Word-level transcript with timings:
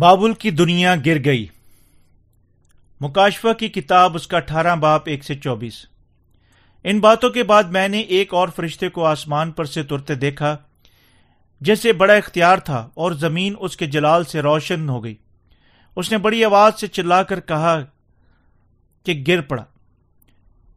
بابل 0.00 0.34
کی 0.34 0.50
دنیا 0.50 0.94
گر 1.06 1.24
گئی۔ 1.24 1.46
مکاشفہ 3.00 3.52
کی 3.52 3.68
کتاب 3.68 4.14
اس 4.14 4.26
کا 4.26 4.36
اٹھارہ 4.36 4.76
باپ 4.76 5.02
ایک 5.06 5.24
سے 5.24 5.34
چوبیس۔ 5.34 5.86
ان 6.84 7.00
باتوں 7.00 7.30
کے 7.30 7.42
بعد 7.42 7.62
میں 7.62 7.88
نے 7.88 8.00
ایک 8.00 8.34
اور 8.34 8.48
فرشتے 8.48 8.88
کو 8.88 9.04
آسمان 9.04 9.50
پر 9.50 9.64
سے 9.64 9.82
ترتے 9.82 10.14
دیکھا 10.14 10.56
جیسے 11.60 11.92
بڑا 11.92 12.14
اختیار 12.14 12.58
تھا 12.58 12.88
اور 12.94 13.12
زمین 13.12 13.54
اس 13.58 13.76
کے 13.76 13.86
جلال 13.86 14.24
سے 14.24 14.42
روشن 14.42 14.88
ہو 14.88 15.04
گئی۔ 15.04 15.14
اس 15.96 16.12
نے 16.12 16.18
بڑی 16.18 16.44
آواز 16.44 16.80
سے 16.80 16.86
چلا 16.86 17.22
کر 17.22 17.40
کہا 17.40 17.80
کہ 19.04 19.24
گر 19.28 19.40
پڑا۔ 19.40 19.64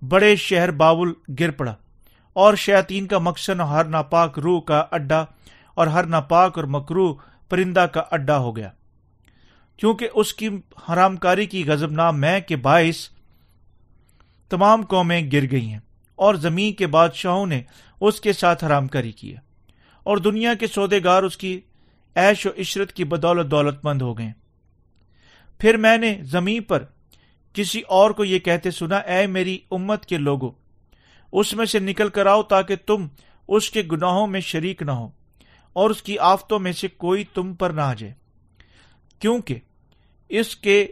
بڑے 0.02 0.36
شہر 0.36 0.72
بابل 0.72 1.10
گر 1.40 1.52
پڑا 1.52 1.76
اور 2.34 2.56
شیاطین 2.56 3.08
کا 3.08 3.18
مقصد 3.18 3.60
ہر 3.60 3.86
ناپاک 3.86 4.40
روح 4.40 4.62
کا 4.62 4.84
اڈا 4.92 5.26
اور 5.74 5.88
ہر 5.88 6.04
ناپاک 6.04 6.58
اور 6.58 6.66
مکرو 6.66 7.14
پرندہ 7.50 7.86
کا 7.94 8.04
اڈا 8.12 8.38
ہو 8.38 8.56
گیا۔ 8.56 8.70
کیونکہ 9.78 10.10
اس 10.14 10.34
کی 10.34 10.50
حرام 10.90 11.16
کاری 11.16 11.46
کی 11.46 11.66
غزب 11.66 11.92
نام 11.92 12.20
میں 12.20 12.40
کے 12.40 12.56
باعث 12.56 13.10
تمام 14.50 14.86
قومیں 14.86 15.22
گر 15.34 15.52
گئی 15.52 15.66
ہیں 15.66 15.80
اور 16.16 16.36
زمین 16.36 16.74
کے 16.74 16.88
بادشاہوں 16.88 17.46
نے 17.46 17.62
اس 18.02 18.22
کے 18.22 18.34
ساتھ 18.34 18.64
حرام 18.64 18.88
کاری 18.88 19.12
کی 19.12 19.34
ہے 19.34 19.40
اور 20.04 20.18
دنیا 20.18 20.54
کے 20.54 20.68
سودے 20.68 21.04
گار 21.04 21.24
اس 21.24 21.38
کی 21.38 21.60
ایش 22.16 22.46
و 22.46 22.50
عشرت 22.58 22.94
کی 22.94 23.04
بدولت 23.04 23.52
دولت 23.52 23.86
مند 23.86 24.02
ہو 24.02 24.18
گئے 24.18 24.32
پھر 25.60 25.78
میں 25.78 25.98
نے 25.98 26.18
زمین 26.22 26.64
پر 26.64 26.84
کسی 27.54 27.82
اور 27.82 28.12
کو 28.12 28.24
یہ 28.24 28.40
کہتے 28.40 28.72
سنا، 28.72 28.98
اے 28.98 29.28
میری 29.28 29.60
امت 29.72 30.06
کے 30.06 30.18
لوگوں 30.18 30.52
اس 31.32 31.54
میں 31.54 31.66
سے 31.66 31.80
نکل 31.80 32.10
کر 32.10 32.26
آؤ 32.26 32.44
تاکہ 32.44 32.76
تم 32.76 33.08
اس 33.48 33.70
کے 33.70 33.82
گناہوں 33.92 34.28
میں 34.28 34.40
شریک 34.40 34.82
نہ 34.82 34.92
ہو 34.92 35.10
اور 35.74 35.90
اس 35.90 36.04
کی 36.04 36.20
آفتوں 36.20 36.60
میں 36.60 36.72
سے 36.72 36.88
کوئی 36.88 37.24
تم 37.34 37.54
پر 37.54 37.70
نہ 37.70 37.82
آ 37.82 37.94
جائے۔ 37.94 38.14
کیونکہ 39.24 39.60
اس 40.30 40.56
کے 40.56 40.88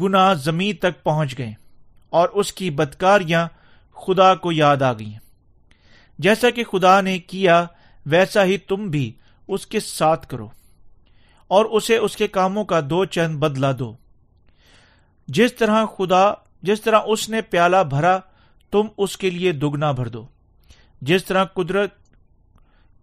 گنا 0.00 0.32
زمین 0.32 0.76
تک 0.76 1.02
پہنچ 1.02 1.38
گئے 1.38 1.52
اور 2.10 2.28
اس 2.28 2.52
کی 2.52 2.70
بدکاریاں 2.70 3.48
خدا 3.94 4.34
کو 4.34 4.52
یاد 4.52 4.82
آ 4.82 4.92
گئی 4.92 5.14
جیسا 6.18 6.50
کہ 6.50 6.64
خدا 6.64 7.00
نے 7.00 7.18
کیا، 7.18 7.66
ویسا 8.06 8.44
ہی 8.44 8.58
تم 8.58 8.88
بھی 8.88 9.12
اس 9.48 9.66
کے 9.66 9.80
ساتھ 9.80 10.26
کرو 10.26 10.48
اور 11.48 11.64
اسے 11.64 11.96
اس 11.96 12.16
کے 12.16 12.28
کاموں 12.28 12.64
کا 12.64 12.80
دو 12.90 13.04
چند 13.04 13.38
بدلا 13.38 13.72
دو۔ 13.78 13.96
جس 15.28 15.54
طرح 15.54 15.84
خدا، 15.98 16.32
جس 16.62 16.80
طرح 16.80 17.00
اس 17.06 17.28
نے 17.28 17.42
پیالہ 17.42 17.84
بھرا، 17.90 18.18
تم 18.70 18.86
اس 18.98 19.16
کے 19.16 19.30
لیے 19.30 19.52
دگنا 19.52 19.92
بھر 19.92 20.08
دو۔ 20.08 20.26
جس 21.02 21.24
طرح 21.24 21.44
قدرت، 21.44 21.90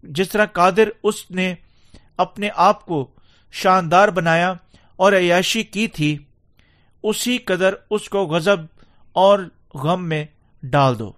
جس 0.03 0.30
طرح 0.30 0.45
قادر 0.45 0.89
اس 1.03 1.31
نے 1.31 1.55
اپنے 2.17 2.50
آپ 2.55 2.86
کو 2.86 3.11
شاندار 3.52 4.08
بنایا 4.08 4.53
اور 4.99 5.13
عیاشی 5.13 5.63
کی 5.63 5.87
تھی، 5.87 6.17
اسی 7.03 7.37
قدر 7.37 7.73
اس 7.89 8.09
کو 8.09 8.25
غزب 8.25 8.65
اور 9.15 9.39
غم 9.75 10.07
میں 10.09 10.23
ڈال 10.63 10.99
دو، 10.99 11.11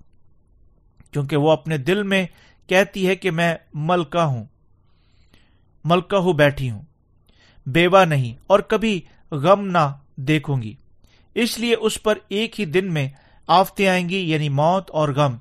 کیونکہ 1.13 1.37
وہ 1.37 1.51
اپنے 1.51 1.77
دل 1.77 2.03
میں 2.03 2.25
کہتی 2.69 3.07
ہے 3.07 3.15
کہ 3.15 3.31
میں 3.31 3.53
ملکہ 3.73 4.23
ہوں 4.25 4.43
ملکہ 5.85 6.15
ہوں 6.15 6.33
بیٹھی 6.33 6.69
ہوں، 6.71 6.81
بیوہ 7.67 8.03
نہیں، 8.05 8.33
اور 8.47 8.59
کبھی 8.59 8.99
غم 9.31 9.67
نہ 9.67 9.87
دیکھوں 10.27 10.61
گی۔ 10.61 10.73
اس 11.35 11.57
لیے 11.59 11.75
اس 11.75 12.01
پر 12.03 12.17
ایک 12.27 12.59
ہی 12.59 12.65
دن 12.65 12.93
میں 12.93 13.07
آفتے 13.49 13.87
آئیں 13.89 14.07
گی 14.09 14.19
یعنی 14.21 14.49
موت 14.51 14.89
اور 14.91 15.09
غم 15.09 15.37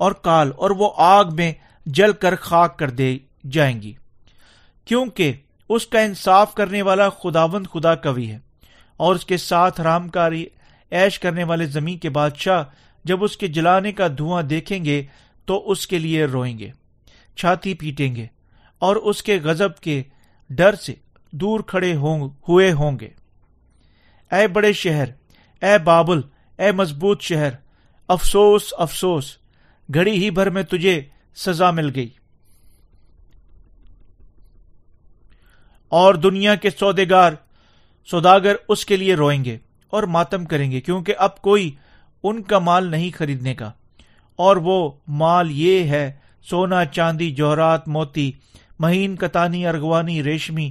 اور 0.00 0.12
کال، 0.22 0.50
اور 0.56 0.70
وہ 0.70 0.90
آگ 0.96 1.34
میں 1.34 1.52
جل 1.86 2.12
کر 2.12 2.36
خاک 2.36 2.78
کر 2.78 2.90
دے 2.90 3.16
جائیں 3.50 3.80
گی۔ 3.82 3.92
کیونکہ 4.86 5.32
اس 5.74 5.86
کا 5.86 6.00
انصاف 6.00 6.54
کرنے 6.54 6.82
والا 6.82 7.08
خداوند 7.08 7.66
خدا 7.66 7.94
کبھی 7.94 8.30
ہے۔ 8.30 8.38
اور 8.96 9.14
اس 9.14 9.26
کے 9.26 9.36
ساتھ 9.36 9.80
رام 9.80 10.08
کاری 10.08 10.46
ایش 10.90 11.18
کرنے 11.18 11.44
والے 11.44 11.66
زمین 11.66 11.98
کے 11.98 12.10
بادشاہ 12.10 12.62
جب 13.04 13.24
اس 13.24 13.36
کے 13.36 13.46
جلانے 13.48 13.92
کا 13.92 14.08
دھواں 14.18 14.42
دیکھیں 14.42 14.84
گے 14.84 15.04
تو 15.44 15.70
اس 15.70 15.86
کے 15.86 15.98
لیے 15.98 16.24
روئیں 16.24 16.58
گے، 16.58 16.70
چھاتی 17.36 17.74
پیٹیں 17.74 18.16
گے 18.16 18.26
اور 18.78 18.96
اس 18.96 19.22
کے 19.22 19.38
غزب 19.42 19.74
کے 19.74 20.02
ڈر 20.50 20.74
سے 20.74 20.94
دور 21.30 21.60
کھڑے 21.60 21.94
ہوں، 21.94 22.28
ہوئے 22.48 22.72
ہوں 22.72 22.98
گے۔ 23.00 23.08
اے 24.32 24.48
بڑے 24.48 24.72
شہر، 24.72 25.04
اے 25.62 25.78
بابل، 25.78 26.20
اے 26.58 26.72
مضبوط 26.72 27.22
شہر، 27.22 27.50
افسوس 28.08 28.74
افسوس، 28.78 29.36
گھڑی 29.94 30.24
ہی 30.24 30.30
بھر 30.30 30.50
میں 30.50 30.62
تجھے 30.62 31.02
سزا 31.34 31.70
مل 31.70 31.90
گئی۔ 31.94 32.08
اور 35.92 36.14
دنیا 36.14 36.54
کے 36.54 36.70
سودےگار 36.70 37.32
سوداگر 38.04 38.54
اس 38.68 38.86
کے 38.86 38.96
لیے 38.96 39.14
روئیں 39.14 39.44
گے 39.44 39.58
اور 39.90 40.02
ماتم 40.02 40.44
کریں 40.44 40.70
گے، 40.70 40.80
کیونکہ 40.80 41.14
اب 41.18 41.42
کوئی 41.42 41.70
ان 42.22 42.42
کا 42.42 42.58
مال 42.58 42.90
نہیں 42.90 43.10
خریدنے 43.18 43.54
کا۔ 43.54 43.70
اور 44.36 44.56
وہ 44.56 44.90
مال 45.08 45.50
یہ 45.50 45.84
ہے، 45.84 46.12
سونا، 46.50 46.84
چاندی، 46.84 47.30
جوہرات، 47.30 47.88
موتی، 47.88 48.32
مہین، 48.78 49.16
کتانی، 49.16 49.66
ارغوانی، 49.66 50.22
ریشمی، 50.22 50.70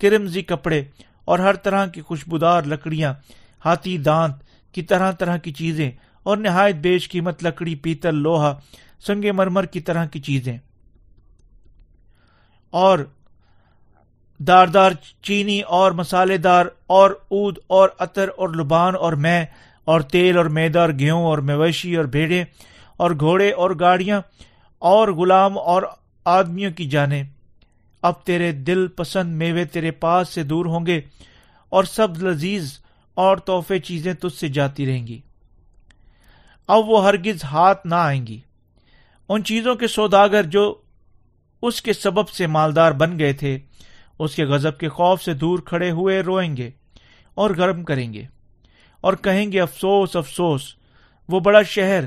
کرمزی 0.00 0.42
کپڑے 0.42 0.84
اور 1.24 1.38
ہر 1.38 1.54
طرح 1.54 1.86
کی 1.86 2.00
خوشبودار 2.00 2.62
لکڑیاں، 2.62 3.14
ہاتھی، 3.64 3.98
دانت، 3.98 4.36
کی 4.72 4.82
طرح 4.82 5.12
طرح 5.12 5.36
کی 5.36 5.52
چیزیں 5.52 5.90
اور 6.22 6.36
نہایت 6.36 6.74
بیش 6.74 7.08
قیمت 7.08 7.44
لکڑی، 7.44 7.74
پیتل، 7.74 8.14
لوہا 8.14 8.58
سنگے 9.06 9.32
مرمر 9.32 9.66
کی 9.66 9.80
طرح 9.80 10.06
کی 10.06 10.20
چیزیں۔ 10.20 10.58
اور 12.70 12.98
داردار 14.46 14.90
چینی 15.22 15.60
اور 15.60 15.92
مسالے 15.92 16.36
دار 16.36 16.66
اور 16.86 17.10
اود 17.28 17.58
اور 17.66 17.88
عطر 17.98 18.28
اور 18.36 18.48
لبان 18.48 18.94
اور 18.94 19.12
میں 19.12 19.44
اور 19.84 20.00
تیل 20.00 20.36
اور 20.36 20.44
میدا 20.44 20.80
اور 20.80 20.88
گیہوں 20.98 21.24
اور 21.24 21.38
مویشی 21.38 21.96
اور 21.96 22.04
بھیڑے 22.04 22.44
اور 22.96 23.10
گھوڑے 23.10 23.52
اور 23.52 23.70
گاڑیاں 23.80 24.20
اور 24.78 25.08
غلام 25.08 25.58
اور 25.58 25.82
آدمیوں 26.24 26.72
کی 26.72 26.88
جانیں۔ 26.88 27.22
اب 28.02 28.22
تیرے 28.22 28.52
دل 28.52 28.86
پسند 28.86 29.36
میوے 29.36 29.64
تیرے 29.64 29.90
پاس 29.90 30.28
سے 30.28 30.42
دور 30.42 30.66
ہوں 30.66 30.86
گے 30.86 31.00
اور 31.68 31.84
سب 31.84 32.22
لذیذ 32.22 32.72
اور 33.14 33.36
تحفے 33.36 33.78
چیزیں 33.78 34.14
تجھ 34.14 34.38
سے 34.38 34.48
جاتی 34.48 34.86
رہیں 34.86 35.06
گی۔ 35.06 35.20
اب 36.68 36.88
وہ 36.88 37.04
ہرگز 37.04 37.44
ہاتھ 37.44 37.86
نہ 37.86 37.94
آئیں 37.94 38.26
گی۔ 38.26 38.40
ان 39.28 39.44
چیزوں 39.44 39.74
کے 39.74 39.88
سوداگر 39.88 40.42
جو 40.42 40.74
اس 41.62 41.82
کے 41.82 41.92
سبب 41.92 42.28
سے 42.28 42.46
مالدار 42.46 42.92
بن 42.92 43.18
گئے 43.18 43.32
تھے۔ 43.32 43.58
اس 44.22 44.34
کے 44.34 44.44
غزب 44.44 44.78
کے 44.78 44.88
خوف 44.88 45.22
سے 45.22 45.34
دور 45.34 45.58
کھڑے 45.58 45.90
ہوئے 45.90 46.20
روئیں 46.20 46.56
گے 46.56 46.70
اور 47.36 47.50
گرم 47.50 47.82
کریں 47.84 48.12
گے 48.12 48.24
اور 49.00 49.14
کہیں 49.14 49.50
گے، 49.52 49.60
افسوس 49.60 50.16
افسوس، 50.16 50.62
وہ 51.28 51.40
بڑا 51.40 51.62
شہر 51.62 52.04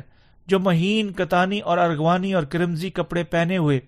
جو 0.47 0.59
مہین، 0.59 1.11
کتانی 1.13 1.59
اور 1.59 1.77
ارغوانی 1.77 2.33
اور 2.33 2.43
کرمزی 2.43 2.89
کپڑے 2.89 3.23
پہنے 3.23 3.57
ہوئے 3.57 3.79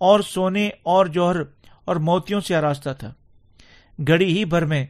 اور 0.00 0.20
سونے 0.20 0.68
اور 0.82 1.06
جوہر 1.06 1.36
اور 1.84 1.96
موتیوں 1.96 2.40
سے 2.40 2.54
آراستہ 2.54 2.90
تھا۔ 2.98 3.12
گڑی 4.08 4.36
ہی 4.36 4.44
بھر 4.44 4.64
میں 4.64 4.84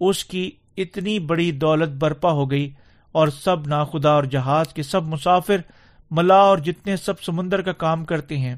اس 0.00 0.24
کی 0.24 0.50
اتنی 0.76 1.18
بڑی 1.18 1.50
دولت 1.52 1.90
برپا 1.98 2.30
ہو 2.30 2.50
گئی 2.50 2.70
اور 3.14 3.28
سب 3.28 3.66
ناخدا 3.66 4.10
اور 4.10 4.24
جہاز 4.24 4.72
کے 4.74 4.82
سب 4.82 5.04
مسافر، 5.04 5.60
ملا 6.10 6.38
اور 6.40 6.58
جتنے 6.58 6.96
سب 6.96 7.22
سمندر 7.22 7.62
کا 7.62 7.72
کام 7.72 8.04
کرتے 8.04 8.38
ہیں، 8.38 8.54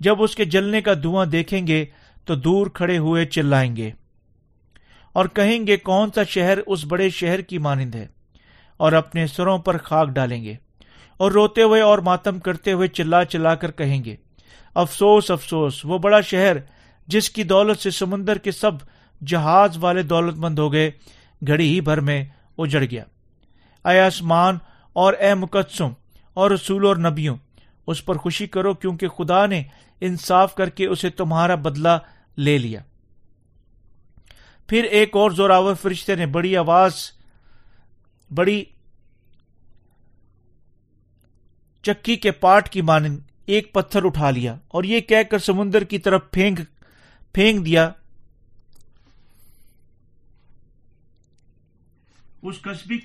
جب 0.00 0.22
اس 0.22 0.34
کے 0.36 0.44
جلنے 0.44 0.80
کا 0.80 0.94
دھواں 1.02 1.26
دیکھیں 1.26 1.66
گے 1.66 1.84
تو 2.24 2.34
دور 2.34 2.66
کھڑے 2.66 2.98
ہوئے 2.98 3.24
چلائیں 3.24 3.76
گے۔ 3.76 3.90
اور 5.12 5.26
کہیں 5.26 5.66
گے 5.66 5.76
کون 5.76 6.10
سا 6.14 6.22
شہر 6.22 6.58
اس 6.66 6.84
بڑے 6.84 7.10
شہر 7.10 7.40
کی 7.40 7.58
مانند 7.58 7.94
ہے۔ 7.94 8.06
اور 8.76 8.92
اپنے 8.92 9.26
سروں 9.26 9.58
پر 9.58 9.78
خاک 9.78 10.08
ڈالیں 10.08 10.44
گے۔ 10.44 10.54
اور 11.16 11.32
روتے 11.32 11.62
ہوئے 11.62 11.80
اور 11.80 11.98
ماتم 11.98 12.38
کرتے 12.38 12.72
ہوئے 12.72 12.88
چلا 12.88 13.24
چلا 13.24 13.54
کر 13.54 13.70
کہیں 13.70 14.04
گے، 14.04 14.16
افسوس 14.74 15.30
افسوس، 15.30 15.84
وہ 15.84 15.98
بڑا 15.98 16.20
شہر 16.20 16.56
جس 17.06 17.30
کی 17.30 17.42
دولت 17.42 17.78
سے 17.78 17.90
سمندر 17.90 18.38
کے 18.38 18.50
سب 18.50 18.70
جہاز 19.26 19.76
والے 19.80 20.02
دولت 20.02 20.36
مند 20.36 20.58
ہو 20.58 20.72
گئے، 20.72 20.90
گھڑی 21.46 21.74
ہی 21.74 21.80
بھر 21.80 22.00
میں 22.00 22.24
اجڑ 22.58 22.82
گیا۔ 22.90 23.04
اے 23.90 24.00
آسمان 24.00 24.58
اور 24.92 25.14
اے 25.14 25.34
مقدسوں 25.34 25.90
اور 26.34 26.50
رسول 26.50 26.86
اور 26.86 26.96
نبیوں، 26.96 27.36
اس 27.86 28.04
پر 28.04 28.16
خوشی 28.16 28.46
کرو 28.46 28.74
کیونکہ 28.74 29.08
خدا 29.08 29.46
نے 29.46 29.62
انصاف 30.00 30.54
کر 30.54 30.68
کے 30.68 30.86
اسے 30.86 31.10
تمہارا 31.10 31.54
بدلہ 31.54 31.98
لے 32.36 32.58
لیا۔ 32.58 32.80
پھر 34.66 34.84
ایک 34.84 35.16
اور 35.16 35.30
زوراور 35.30 35.74
فرشتے 35.74 36.14
نے 36.14 36.26
بڑی 36.26 36.56
آواز، 36.56 36.94
بڑی 38.30 38.64
چکی 41.82 42.16
کے 42.16 42.30
پاٹ 42.30 42.68
کی 42.68 42.82
مانند 42.82 43.18
ایک 43.46 43.72
پتھر 43.72 44.04
اٹھا 44.04 44.30
لیا 44.30 44.56
اور 44.68 44.84
یہ 44.84 45.00
کہہ 45.00 45.22
کر 45.30 45.38
سمندر 45.38 45.84
کی 45.84 45.98
طرف 45.98 46.22
پھینک 46.30 46.60
پھینک 47.32 47.66
دیا۔ 47.66 47.90
اس 52.42 52.60
قصبی 52.62 52.98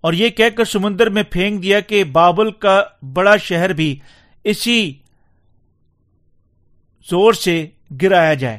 اور 0.00 0.12
یہ 0.12 0.28
کہہ 0.28 0.48
کر 0.48 0.64
سمندر 0.64 1.10
میں 1.10 1.22
پھینک 1.22 1.62
دیا 1.62 1.80
کہ 1.80 2.04
بابل 2.04 2.50
کا 2.50 2.84
بڑا 3.12 3.36
شہر 3.36 3.72
بھی 3.72 3.98
اسی 4.44 4.92
زور 7.10 7.32
سے 7.32 7.66
گرایا 8.02 8.34
جائے 8.34 8.58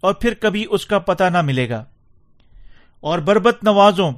اور 0.00 0.14
پھر 0.14 0.34
کبھی 0.34 0.64
اس 0.70 0.86
کا 0.86 0.98
پتہ 0.98 1.24
نہ 1.24 1.42
ملے 1.42 1.68
گا۔ 1.68 1.84
اور 3.00 3.18
بربت 3.18 3.64
نوازوں 3.64 4.12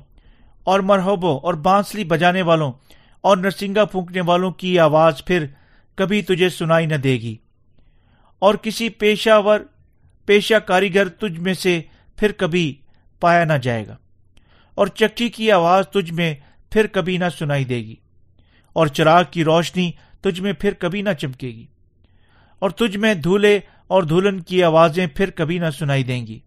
اور 0.65 0.81
مرحبوں 0.81 1.39
اور 1.39 1.55
بانسلی 1.55 2.05
بجانے 2.05 2.43
والوں 2.43 2.73
اور 3.21 3.37
نرسنگا 3.37 3.85
پھونکنے 3.85 4.21
والوں 4.21 4.51
کی 4.51 4.79
آواز 4.79 5.25
پھر 5.25 5.47
کبھی 5.95 6.23
تجھے 6.23 6.49
سنائی 6.49 6.87
نہ 6.87 6.95
دے 6.95 7.13
گی۔ 7.13 7.37
اور 8.39 8.55
کسی 8.55 8.89
پیشہ 8.89 9.43
ور 9.45 9.61
پیشہ 10.27 10.55
کاریگر 10.55 11.09
تجھ 11.09 11.41
میں 11.41 11.55
سے 11.55 11.81
پھر 12.17 12.33
کبھی 12.33 12.75
پایا 13.21 13.45
نہ 13.45 13.53
جائے 13.53 13.87
گا۔ 13.87 13.97
اور 14.75 14.87
چکی 14.87 15.29
کی 15.29 15.53
آواز 15.53 15.89
تجھ 15.89 16.13
میں 16.13 16.35
پھر 16.71 16.87
کبھی 16.87 17.17
نہ 17.17 17.25
سنائی 17.39 17.65
دے 17.65 17.77
گی 17.77 17.95
اور 18.73 18.87
چراغ 18.87 19.23
کی 19.31 19.45
روشنی 19.45 19.91
تجھ 20.21 20.41
میں 20.41 20.53
پھر 20.53 20.75
کبھی 20.75 21.03
نہ 21.03 21.13
چمکے 21.19 21.49
گی 21.49 21.67
اور 22.59 22.71
تجھ 22.71 22.97
میں 22.97 23.15
دھولے 23.15 23.61
اور 23.87 24.03
دھولن 24.03 24.41
کی 24.41 24.63
آوازیں 24.63 25.07
پھر 25.07 25.31
کبھی 25.31 25.59
نہ 25.59 25.71
سنائی 25.79 26.05
دیں 26.05 26.27
گی 26.27 26.39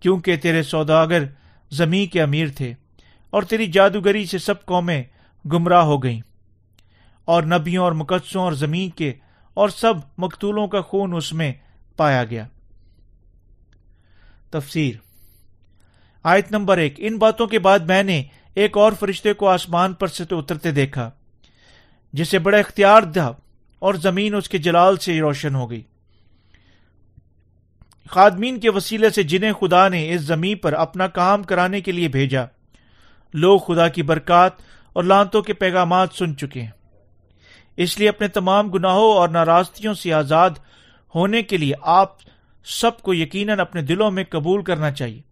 کیونکہ 0.00 0.36
تیرے 0.36 0.62
سوداگر 0.62 1.22
زمیں 1.70 2.12
کے 2.12 2.22
امیر 2.22 2.46
تھے 2.56 2.74
اور 3.30 3.42
تیری 3.42 3.66
جادوگری 3.66 4.26
سے 4.26 4.38
سب 4.38 4.64
قومیں 4.64 5.02
گمراہ 5.52 5.82
ہو 5.82 6.02
گئیں 6.02 6.20
اور 7.24 7.42
نبیوں 7.42 7.84
اور 7.84 7.92
مقدسوں 7.92 8.42
اور 8.42 8.52
زمین 8.52 8.90
کے 8.90 9.12
اور 9.54 9.68
سب 9.68 9.94
مقتولوں 10.18 10.66
کا 10.66 10.80
خون 10.80 11.14
اس 11.14 11.32
میں 11.32 11.52
پایا 11.96 12.24
گیا۔ 12.24 12.46
تفسیر۔ 14.50 14.94
آیت 16.22 16.50
نمبر 16.50 16.78
ایک۔ 16.78 16.94
ان 16.98 17.18
باتوں 17.18 17.46
کے 17.46 17.58
بعد 17.58 17.78
میں 17.78 18.02
نے 18.02 18.22
ایک 18.54 18.78
اور 18.78 18.92
فرشتے 19.00 19.32
کو 19.32 19.48
آسمان 19.48 19.92
پر 19.92 20.06
سے 20.06 20.24
اترتے 20.30 20.70
دیکھا، 20.70 21.10
جسے 22.12 22.38
بڑا 22.38 22.58
اختیار 22.58 23.02
تھا 23.02 23.32
اور 23.78 23.94
زمین 23.94 24.34
اس 24.34 24.48
کے 24.48 24.58
جلال 24.58 24.96
سے 24.96 25.20
روشن 25.20 25.54
ہو 25.54 25.70
گئی۔ 25.70 25.82
خادمین 28.10 28.60
کے 28.60 28.70
وسیلے 28.70 29.10
سے 29.10 29.22
جنہیں 29.22 29.52
خدا 29.52 29.88
نے 29.88 30.14
اس 30.14 30.20
زمین 30.20 30.56
پر 30.56 30.72
اپنا 30.72 31.06
کام 31.06 31.42
کرانے 31.42 31.80
کے 31.80 31.92
لیے 31.92 32.08
بھیجا، 32.08 32.44
لوگ 33.34 33.58
خدا 33.58 33.88
کی 33.88 34.02
برکات 34.02 34.52
اور 34.92 35.04
لانتوں 35.04 35.42
کے 35.42 35.52
پیغامات 35.52 36.08
سن 36.12 36.36
چکے 36.36 36.62
ہیں۔ 36.62 36.70
اس 37.76 37.98
لیے 37.98 38.08
اپنے 38.08 38.28
تمام 38.28 38.68
گناہوں 38.68 39.12
اور 39.12 39.28
ناراضگیوں 39.28 39.94
سے 39.94 40.12
آزاد 40.12 40.50
ہونے 41.14 41.42
کے 41.42 41.56
لیے 41.56 41.74
آپ 41.82 42.16
سب 42.64 43.02
کو 43.02 43.14
یقیناً 43.14 43.60
اپنے 43.60 43.82
دلوں 43.82 44.10
میں 44.10 44.24
قبول 44.30 44.64
کرنا 44.64 44.90
چاہیے۔ 44.90 45.31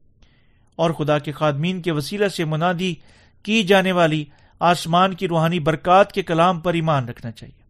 اور 0.80 0.90
خدا 0.90 1.18
کے 1.18 1.32
خادمین 1.32 1.82
کے 1.82 1.92
وسیلہ 1.92 2.28
سے 2.28 2.44
منادی 2.44 2.94
کی 3.42 3.62
جانے 3.62 3.92
والی 3.92 4.24
آسمان 4.60 5.14
کی 5.14 5.28
روحانی 5.28 5.58
برکات 5.58 6.12
کے 6.12 6.22
کلام 6.22 6.60
پر 6.60 6.74
ایمان 6.74 7.08
رکھنا 7.08 7.30
چاہیے۔ 7.30 7.62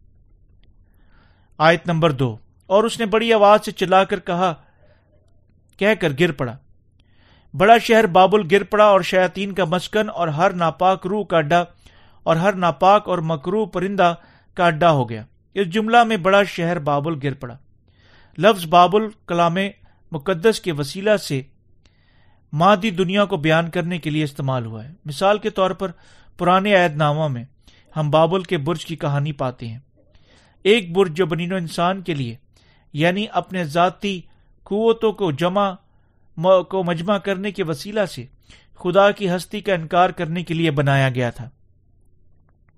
آیت 1.57 1.87
نمبر 1.87 2.11
دو۔ 2.11 2.37
اور 2.67 2.83
اس 2.83 2.99
نے 2.99 3.05
بڑی 3.05 3.33
آواز 3.33 3.65
سے 3.65 3.71
چلا 3.71 4.03
کر 4.03 4.19
کہا، 4.19 4.53
کہہ 5.77 5.93
کر 5.99 6.11
گر 6.19 6.31
پڑا۔ 6.31 6.57
بڑا 7.53 7.77
شہر 7.77 8.05
بابل 8.07 8.41
گر 8.51 8.63
پڑا 8.63 8.85
اور 8.85 9.01
شیاتین 9.01 9.53
کا 9.53 9.65
مسکن 9.65 10.09
اور 10.09 10.27
ہر 10.27 10.53
ناپاک 10.53 11.07
روح 11.07 11.25
کا 11.25 11.37
اڈا 11.37 11.63
اور 12.23 12.35
ہر 12.35 12.53
ناپاک 12.53 13.09
اور 13.09 13.17
مکرو 13.17 13.65
پرندہ 13.65 14.13
کا 14.53 14.67
اڈا 14.67 14.91
ہو 14.91 15.09
گیا۔ 15.09 15.23
اس 15.53 15.67
جملہ 15.67 16.03
میں 16.03 16.17
بڑا 16.17 16.43
شہر 16.43 16.79
بابل 16.79 17.13
گر 17.23 17.33
پڑا۔ 17.33 17.57
لفظ 18.37 18.65
بابل 18.65 19.03
کلام 19.27 19.57
مقدس 20.11 20.59
کے 20.59 20.71
وسیلہ 20.71 21.17
سے 21.17 21.41
مادی 22.53 22.89
دنیا 22.91 23.25
کو 23.25 23.37
بیان 23.37 23.69
کرنے 23.69 23.97
کے 23.97 24.09
لیے 24.09 24.23
استعمال 24.23 24.65
ہوا 24.65 24.83
ہے۔ 24.85 24.91
مثال 25.05 25.37
کے 25.37 25.49
طور 25.49 25.71
پر 25.71 25.91
پرانے 26.37 26.75
عہد 26.75 26.95
ناموں 26.95 27.29
میں 27.29 27.43
ہم 27.95 28.09
بابل 28.11 28.43
کے 28.43 28.57
برج 28.57 28.85
کی 28.85 28.95
کہانی 28.95 29.31
پاتے 29.31 29.67
ہیں۔ 29.67 29.79
ایک 30.65 30.91
برج 30.95 31.17
جو 31.17 31.25
بنین 31.25 31.53
و 31.53 31.55
انسان 31.55 32.01
کے 32.01 32.13
لیے 32.13 32.35
یعنی 32.93 33.25
اپنے 33.31 33.63
ذاتی 33.63 34.21
قوتوں 34.63 35.11
کو 35.11 35.31
جمع 35.31 35.71
کو 36.69 36.83
مجمع 36.83 37.17
کرنے 37.17 37.51
کے 37.51 37.63
وسیلہ 37.63 38.05
سے 38.05 38.25
خدا 38.75 39.09
کی 39.11 39.29
ہستی 39.29 39.59
کا 39.61 39.73
انکار 39.73 40.09
کرنے 40.09 40.43
کے 40.43 40.53
لیے 40.53 40.71
بنایا 40.71 41.09
گیا 41.09 41.29
تھا، 41.29 41.49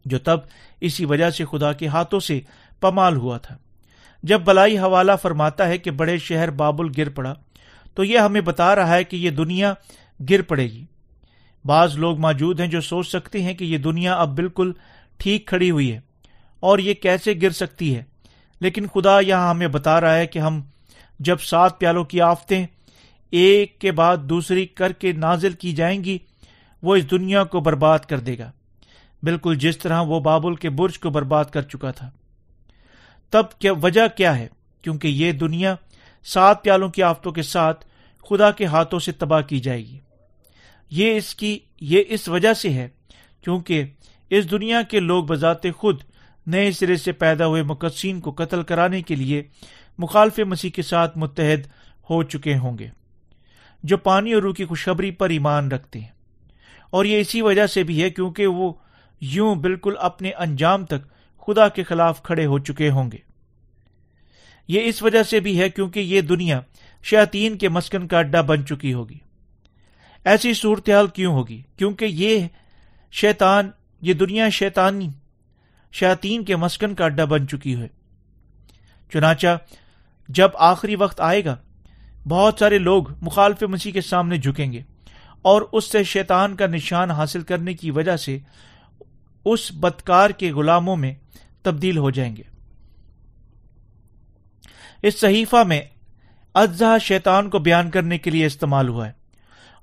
جو 0.05 0.19
تب 0.19 0.39
اسی 0.81 1.05
وجہ 1.05 1.29
سے 1.29 1.45
خدا 1.45 1.71
کے 1.73 1.87
ہاتھوں 1.87 2.19
سے 2.19 2.39
پمال 2.81 3.17
ہوا 3.17 3.37
تھا۔ 3.37 3.57
جب 4.23 4.41
بلائی 4.41 4.77
حوالہ 4.77 5.11
فرماتا 5.21 5.67
ہے 5.67 5.77
کہ 5.77 5.91
بڑے 5.91 6.17
شہر 6.17 6.51
بابل 6.51 6.87
گر 6.97 7.09
پڑا 7.09 7.33
تو 7.93 8.03
یہ 8.03 8.19
ہمیں 8.19 8.41
بتا 8.41 8.75
رہا 8.75 8.95
ہے 8.95 9.03
کہ 9.03 9.15
یہ 9.15 9.29
دنیا 9.29 9.73
گر 10.29 10.41
پڑے 10.41 10.63
گی۔ 10.63 10.85
بعض 11.65 11.97
لوگ 11.97 12.19
موجود 12.19 12.59
ہیں 12.59 12.67
جو 12.67 12.81
سوچ 12.81 13.07
سکتے 13.07 13.43
ہیں 13.43 13.53
کہ 13.53 13.63
یہ 13.63 13.77
دنیا 13.77 14.15
اب 14.15 14.35
بالکل 14.35 14.71
ٹھیک 15.17 15.47
کھڑی 15.47 15.71
ہوئی 15.71 15.93
ہے 15.93 15.99
اور 16.59 16.79
یہ 16.79 16.93
کیسے 16.93 17.33
گر 17.41 17.49
سکتی 17.49 17.95
ہے۔ 17.95 18.03
لیکن 18.61 18.87
خدا 18.87 19.19
یہاں 19.19 19.49
ہمیں 19.49 19.67
بتا 19.67 20.01
رہا 20.01 20.15
ہے 20.15 20.27
کہ 20.27 20.39
ہم 20.39 20.61
جب 21.19 21.39
سات 21.39 21.79
پیالوں 21.79 22.03
کی 22.03 22.21
آفتیں 22.21 22.67
ایک 23.31 23.79
کے 23.79 23.91
بعد 23.91 24.17
دوسری 24.17 24.65
کر 24.65 24.91
کے 24.91 25.11
نازل 25.11 25.51
کی 25.51 25.73
جائیں 25.73 26.03
گی، 26.03 26.17
وہ 26.83 26.95
اس 26.95 27.11
دنیا 27.11 27.43
کو 27.43 27.59
برباد 27.59 27.99
کر 27.99 28.19
دے 28.19 28.37
گا۔ 28.37 28.51
بالکل 29.23 29.55
جس 29.55 29.77
طرح 29.77 30.01
وہ 30.01 30.19
بابل 30.19 30.55
کے 30.55 30.69
برج 30.69 30.99
کو 30.99 31.09
برباد 31.09 31.45
کر 31.45 31.61
چکا 31.61 31.91
تھا۔ 31.91 32.09
تب 33.29 33.45
کیا 33.59 33.73
وجہ 33.73 34.07
کیا 34.17 34.37
ہے؟ 34.37 34.47
کیونکہ 34.81 35.07
یہ 35.07 35.31
دنیا 35.31 35.75
سات 36.23 36.63
پیالوں 36.63 36.89
کی 36.89 37.03
آفتوں 37.03 37.31
کے 37.31 37.41
ساتھ 37.41 37.85
خدا 38.29 38.51
کے 38.51 38.65
ہاتھوں 38.65 38.99
سے 38.99 39.11
تباہ 39.11 39.41
کی 39.41 39.59
جائے 39.59 39.85
گی۔ 39.85 39.99
یہ 40.89 41.17
اس 41.17 41.35
کی، 41.35 41.59
یہ 41.81 42.03
اس 42.07 42.29
وجہ 42.29 42.53
سے 42.53 42.73
ہے 42.73 42.87
کیونکہ 43.41 43.83
اس 44.29 44.51
دنیا 44.51 44.81
کے 44.81 44.99
لوگ 44.99 45.23
بذات 45.23 45.65
خود 45.77 46.01
نئے 46.47 46.71
سرے 46.71 46.95
سے 46.95 47.11
پیدا 47.11 47.47
ہوئے 47.47 47.63
مقدسین 47.63 48.19
کو 48.19 48.31
قتل 48.31 48.63
کرانے 48.63 49.01
کے 49.01 49.15
لیے 49.15 49.43
مخالف 49.97 50.39
مسیح 50.39 50.69
کے 50.69 50.81
ساتھ 50.81 51.17
متحد 51.17 51.67
ہو 52.09 52.23
چکے 52.23 52.57
ہوں 52.57 52.77
گے، 52.77 52.87
جو 53.83 53.97
پانی 53.97 54.33
اور 54.33 54.41
روح 54.41 54.53
کی 54.53 54.65
خوشخبری 54.65 55.11
پر 55.11 55.29
ایمان 55.29 55.71
رکھتے 55.71 55.99
ہیں۔ 55.99 56.11
اور 56.89 57.05
یہ 57.05 57.19
اسی 57.19 57.41
وجہ 57.41 57.67
سے 57.67 57.83
بھی 57.83 58.03
ہے 58.03 58.09
کیونکہ 58.09 58.47
وہ 58.47 58.73
یوں 59.21 59.55
بالکل 59.55 59.93
اپنے 59.99 60.31
انجام 60.31 60.85
تک 60.85 61.07
خدا 61.47 61.67
کے 61.67 61.83
خلاف 61.83 62.23
کھڑے 62.23 62.45
ہو 62.45 62.59
چکے 62.59 62.89
ہوں 62.89 63.11
گے۔ 63.11 63.32
یہ 64.67 64.81
اس 64.85 65.03
وجہ 65.03 65.23
سے 65.23 65.39
بھی 65.39 65.59
ہے 65.59 65.69
کیونکہ 65.69 65.99
یہ 65.99 66.21
دنیا 66.21 66.61
شیاتین 67.03 67.57
کے 67.57 67.69
مسکن 67.69 68.07
کا 68.07 68.19
اڈا 68.19 68.41
بن 68.41 68.65
چکی 68.65 68.93
ہوگی۔ 68.93 69.17
ایسی 70.25 70.53
صورتحال 70.53 71.07
کیوں 71.07 71.33
ہوگی؟ 71.33 71.61
کیونکہ 71.77 72.05
یہ 72.05 72.47
شیطان، 73.11 73.69
یہ 74.01 74.13
دنیا 74.13 74.49
شیطانی 74.49 75.09
شیاتین 75.91 76.43
کے 76.43 76.55
مسکن 76.55 76.95
کا 76.95 77.05
اڈا 77.05 77.25
بن 77.25 77.47
چکی 77.47 77.75
ہے۔ 77.75 77.87
چنانچہ 79.13 79.57
جب 80.29 80.49
آخری 80.53 80.95
وقت 80.95 81.21
آئے 81.21 81.45
گا، 81.45 81.55
بہت 82.27 82.55
سارے 82.59 82.77
لوگ 82.77 83.03
مخالف 83.21 83.63
مسیح 83.63 83.91
کے 83.91 84.01
سامنے 84.01 84.37
جھکیں 84.37 84.71
گے 84.71 84.81
اور 85.41 85.61
اس 85.71 85.91
سے 85.91 86.03
شیطان 86.03 86.55
کا 86.55 86.67
نشان 86.67 87.11
حاصل 87.11 87.41
کرنے 87.41 87.73
کی 87.73 87.91
وجہ 87.91 88.17
سے 88.17 88.39
اس 89.45 89.71
بدکار 89.73 90.29
کے 90.29 90.51
غلاموں 90.51 90.95
میں 90.95 91.13
تبدیل 91.61 91.97
ہو 91.97 92.09
جائیں 92.09 92.35
گے۔ 92.35 92.52
اس 95.03 95.19
صحیفہ 95.19 95.63
میں 95.67 95.81
اجزا 96.53 96.97
شیطان 96.97 97.49
کو 97.49 97.59
بیان 97.59 97.89
کرنے 97.89 98.17
کے 98.17 98.29
لیے 98.29 98.45
استعمال 98.45 98.89
ہوا 98.89 99.07
ہے 99.07 99.11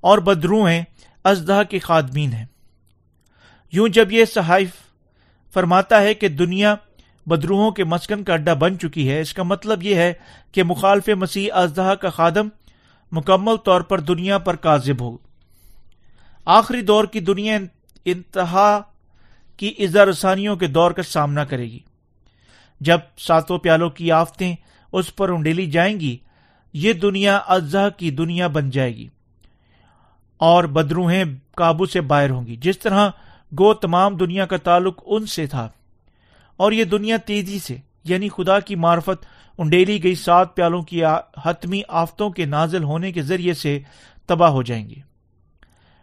اور 0.01 0.17
بدروہیں 0.17 0.83
ازدہ 1.23 1.61
کے 1.69 1.79
خادمین 1.79 2.33
ہیں۔ 2.33 2.45
یوں 3.71 3.87
جب 3.87 4.11
یہ 4.11 4.25
صحائف 4.25 4.69
فرماتا 5.53 6.01
ہے 6.01 6.13
کہ 6.13 6.27
دنیا 6.27 6.75
بدروہوں 7.25 7.71
کے 7.71 7.83
مسکن 7.83 8.23
کا 8.23 8.33
اڈا 8.33 8.53
بن 8.53 8.79
چکی 8.79 9.09
ہے، 9.09 9.21
اس 9.21 9.33
کا 9.33 9.43
مطلب 9.43 9.83
یہ 9.83 9.95
ہے 9.95 10.13
کہ 10.51 10.63
مخالف 10.63 11.09
مسیح 11.09 11.53
ازدہ 11.53 11.93
کا 12.01 12.09
خادم 12.09 12.47
مکمل 13.11 13.57
طور 13.57 13.81
پر 13.81 13.99
دنیا 13.99 14.37
پر 14.37 14.55
کاذب 14.55 15.01
ہو۔ 15.01 15.17
آخری 16.45 16.81
دور 16.81 17.05
کی 17.05 17.19
دنیا 17.19 17.59
انتہا 18.05 18.79
کی 19.57 19.73
ازا 19.77 20.05
رسانیوں 20.05 20.55
کے 20.55 20.67
دور 20.67 20.91
کا 20.91 21.03
سامنا 21.03 21.45
کرے 21.45 21.63
گی۔ 21.63 21.79
جب 22.81 22.99
ساتوں 23.17 23.57
پیالوں 23.57 23.89
کی 23.89 24.11
آفتیں 24.11 24.55
اس 24.91 25.15
پر 25.15 25.29
انڈیلی 25.29 25.71
جائیں 25.71 25.99
گی، 25.99 26.17
یہ 26.73 26.93
دنیا 26.93 27.37
اجزا 27.37 27.89
کی 27.89 28.11
دنیا 28.11 28.47
بن 28.47 28.69
جائے 28.69 28.95
گی۔ 28.95 29.07
اور 30.37 30.63
بدروہیں 30.63 31.23
قابو 31.55 31.85
سے 31.85 32.01
باہر 32.01 32.29
ہوں 32.29 32.45
گی۔ 32.45 32.55
جس 32.55 32.79
طرح 32.79 33.09
گو 33.59 33.73
تمام 33.73 34.17
دنیا 34.17 34.45
کا 34.45 34.57
تعلق 34.57 35.03
ان 35.05 35.25
سے 35.25 35.47
تھا۔ 35.47 35.69
اور 36.57 36.71
یہ 36.71 36.83
دنیا 36.83 37.17
تیزی 37.17 37.59
سے 37.59 37.77
یعنی 38.03 38.29
خدا 38.29 38.59
کی 38.59 38.75
معرفت 38.75 39.25
انڈیلی 39.57 40.03
گئی 40.03 40.15
سات 40.15 40.55
پیالوں 40.55 40.81
کی 40.81 41.01
حتمی 41.45 41.81
آفتوں 41.87 42.29
کے 42.29 42.45
نازل 42.45 42.83
ہونے 42.83 43.11
کے 43.11 43.21
ذریعے 43.21 43.53
سے 43.53 43.79
تباہ 44.25 44.49
ہو 44.49 44.63
جائیں 44.63 44.89
گے 44.89 44.95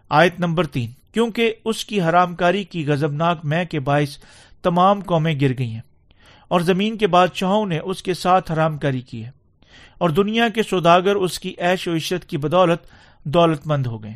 آیت 0.08 0.40
نمبر 0.40 0.66
تین، 0.66 0.90
کیونکہ 1.12 1.54
اس 1.64 1.84
کی 1.84 2.00
حرام 2.00 2.34
کاری 2.34 2.64
کی 2.64 2.86
غزبناک 2.86 3.44
میں 3.44 3.64
کے 3.64 3.80
باعث 3.80 4.18
تمام 4.62 5.00
قومیں 5.00 5.40
گر 5.40 5.58
گئی 5.58 5.70
ہیں۔ 5.70 5.87
اور 6.48 6.60
زمین 6.60 6.98
کے 6.98 7.06
بادشاہوں 7.06 7.66
نے 7.66 7.78
اس 7.78 8.02
کے 8.02 8.14
ساتھ 8.14 8.52
حرام 8.52 8.78
کاری 8.78 9.00
کی 9.00 9.24
ہے۔ 9.24 9.30
اور 9.98 10.10
دنیا 10.10 10.48
کے 10.48 10.62
سوداگر 10.62 11.14
اس 11.16 11.38
کی 11.38 11.54
عیش 11.58 11.88
و 11.88 11.96
عشرت 11.96 12.24
کی 12.24 12.36
بدولت 12.36 12.80
دولت 13.24 13.66
مند 13.66 13.86
ہو 13.86 14.02
گئے۔ 14.02 14.14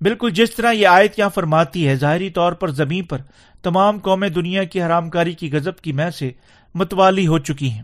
بالکل 0.00 0.30
جس 0.30 0.50
طرح 0.54 0.72
یہ 0.72 0.86
آیت 0.86 1.18
یہاں 1.18 1.30
فرماتی 1.30 1.88
ہے، 1.88 1.96
ظاہری 1.96 2.30
طور 2.30 2.52
پر 2.52 2.70
زمین 2.70 3.04
پر 3.04 3.18
تمام 3.62 3.98
قومیں 3.98 4.28
دنیا 4.28 4.64
کی 4.64 4.82
حرام 4.82 5.10
کاری 5.10 5.32
کی 5.32 5.52
غزب 5.52 5.76
کی 5.76 5.92
مح 5.92 6.10
سے 6.10 6.30
متوالی 6.74 7.26
ہو 7.26 7.38
چکی 7.38 7.70
ہیں۔ 7.70 7.82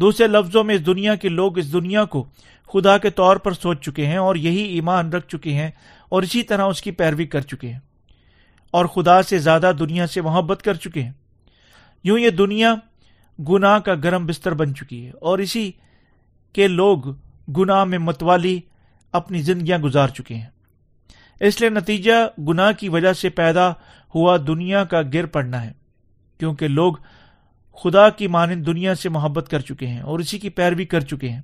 دوسرے 0.00 0.26
لفظوں 0.26 0.64
میں 0.64 0.74
اس 0.74 0.86
دنیا 0.86 1.14
کے 1.14 1.28
لوگ 1.28 1.58
اس 1.58 1.72
دنیا 1.72 2.04
کو 2.04 2.26
خدا 2.72 2.98
کے 2.98 3.10
طور 3.10 3.36
پر 3.36 3.52
سوچ 3.52 3.84
چکے 3.84 4.06
ہیں 4.06 4.16
اور 4.16 4.36
یہی 4.36 4.62
ایمان 4.62 5.12
رکھ 5.12 5.28
چکے 5.28 5.54
ہیں 5.54 5.70
اور 6.08 6.22
اسی 6.22 6.42
طرح 6.42 6.64
اس 6.64 6.82
کی 6.82 6.90
پیروی 6.90 7.26
کر 7.26 7.40
چکے 7.40 7.68
ہیں۔ 7.68 7.80
اور 8.70 8.84
خدا 8.84 9.22
سے 9.22 9.38
زیادہ 9.38 9.72
دنیا 9.78 10.06
سے 10.06 10.20
محبت 10.20 10.62
کر 10.62 10.74
چکے 10.74 11.02
ہیں۔ 11.02 11.12
یوں 12.04 12.18
یہ 12.18 12.30
دنیا 12.30 12.74
گناہ 13.48 13.78
کا 13.78 13.94
گرم 13.94 14.26
بستر 14.26 14.54
بن 14.54 14.74
چکی 14.74 15.06
ہے 15.06 15.10
اور 15.10 15.38
اسی 15.38 15.72
کے 16.52 16.68
لوگ 16.68 16.98
گناہ 17.56 17.84
میں 17.84 17.98
متوالی 17.98 18.60
اپنی 19.12 19.42
زندگیاں 19.42 19.78
گزار 19.78 20.08
چکے 20.08 20.34
ہیں۔ 20.34 20.48
اس 21.40 21.60
لیے 21.60 21.70
نتیجہ 21.70 22.40
گناہ 22.48 22.72
کی 22.72 22.88
وجہ 22.88 23.12
سے 23.12 23.28
پیدا 23.28 23.70
ہوا 24.14 24.36
دنیا 24.46 24.84
کا 24.84 25.02
گر 25.14 25.26
پڑنا 25.26 25.64
ہے، 25.64 25.72
کیونکہ 26.38 26.68
لوگ 26.68 26.92
خدا 27.82 28.08
کی 28.08 28.26
مانند 28.26 28.66
دنیا 28.66 28.94
سے 28.94 29.08
محبت 29.08 29.48
کر 29.50 29.60
چکے 29.60 29.86
ہیں 29.86 30.00
اور 30.00 30.18
اسی 30.18 30.38
کی 30.38 30.48
پیروی 30.48 30.84
کر 30.84 31.00
چکے 31.00 31.28
ہیں۔ 31.28 31.40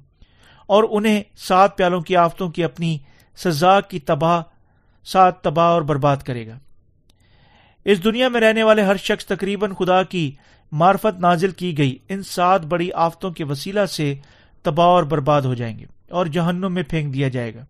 اور 0.66 0.84
انہیں 0.90 1.22
سات 1.36 1.76
پیالوں 1.76 2.00
کی 2.00 2.16
آفتوں 2.16 2.50
کی 2.50 2.64
اپنی 2.64 2.98
سزا 3.36 3.80
کی 3.80 3.98
تباہ، 3.98 4.42
سات 5.04 5.42
تباہ 5.42 5.66
اور 5.66 5.82
برباد 5.82 6.16
کرے 6.16 6.46
گا۔ 6.46 6.58
اس 7.86 8.04
دنیا 8.04 8.28
میں 8.28 8.40
رہنے 8.40 8.62
والے 8.62 8.82
ہر 8.82 8.96
شخص 8.96 9.26
تقریباً 9.26 9.72
خدا 9.74 10.02
کی 10.02 10.30
معرفت 10.72 11.20
نازل 11.20 11.50
کی 11.50 11.78
گئی۔ 11.78 11.96
ان 12.08 12.22
سات 12.22 12.64
بڑی 12.64 12.92
آفتوں 12.94 13.30
کے 13.30 13.44
وسیلہ 13.44 13.86
سے 13.86 14.14
تباہ 14.62 14.86
اور 14.86 15.02
برباد 15.02 15.42
ہو 15.42 15.54
جائیں 15.54 15.78
گے 15.78 15.84
اور 16.10 16.26
جہنم 16.26 16.72
میں 16.72 16.82
پھینک 16.82 17.14
دیا 17.14 17.28
جائے 17.28 17.54
گا۔ 17.54 17.64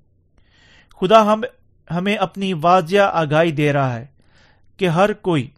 خدا 1.00 1.32
ہم 1.32 1.42
ہمیں 1.90 2.16
اپنی 2.16 2.52
واضح 2.52 2.96
آگاہی 2.96 3.50
دے 3.50 3.72
رہا 3.72 3.96
ہے 3.96 4.06
کہ 4.76 4.88
ہر 4.88 5.12
کوئی 5.12 5.50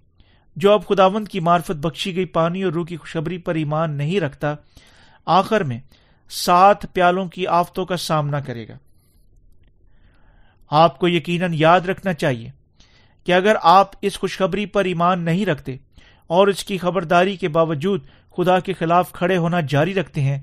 جو 0.56 0.72
اب 0.72 0.86
خداوند 0.86 1.28
کی 1.28 1.40
معرفت 1.40 1.76
بخشی 1.76 2.16
گئی 2.16 2.24
پانی 2.24 2.62
اور 2.62 2.72
روح 2.72 2.86
کی 2.86 2.96
خوشبری 2.96 3.38
پر 3.38 3.54
ایمان 3.54 3.90
نہیں 3.90 4.20
رکھتا، 4.20 4.54
آخر 5.26 5.60
میں 5.60 5.80
سات 6.30 6.92
پیالوں 6.92 7.26
کی 7.26 7.46
آفتوں 7.46 7.86
کا 7.86 7.96
سامنا 7.96 8.40
کرے 8.40 8.68
گا۔ 8.68 8.74
آپ 10.70 10.98
کو 10.98 11.08
یقیناً 11.08 11.50
یاد 11.54 11.80
رکھنا 11.80 12.12
چاہیے 12.12 12.57
کہ 13.28 13.32
اگر 13.32 13.56
آپ 13.62 13.90
اس 14.02 14.18
خوشخبری 14.18 14.66
پر 14.66 14.84
ایمان 14.84 15.20
نہیں 15.20 15.46
رکھتے 15.46 15.76
اور 16.26 16.48
اس 16.48 16.64
کی 16.64 16.78
خبرداری 16.78 17.36
کے 17.36 17.48
باوجود 17.48 18.04
خدا 18.36 18.60
کے 18.60 18.72
خلاف 18.72 19.12
کھڑے 19.12 19.36
ہونا 19.36 19.60
جاری 19.60 19.94
رکھتے 19.94 20.20
ہیں، 20.20 20.38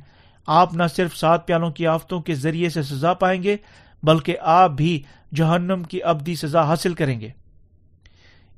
آپ 0.48 0.74
نہ 0.74 0.84
صرف 0.96 1.18
سات 1.18 1.48
پیالوں 1.48 1.72
کی 1.72 1.88
آفتوں 1.88 2.22
کے 2.22 2.36
ذریعے 2.36 2.70
سے 2.70 2.84
سزا 2.84 3.14
پائیں 3.14 3.44
گے، 3.44 3.58
بلکہ 4.04 4.38
آپ 4.42 4.72
بھی 4.72 5.04
جہنم 5.36 5.84
کی 5.84 6.04
ابدی 6.04 6.36
سزا 6.36 6.64
حاصل 6.64 6.94
کریں 6.94 7.20
گے۔ 7.20 7.30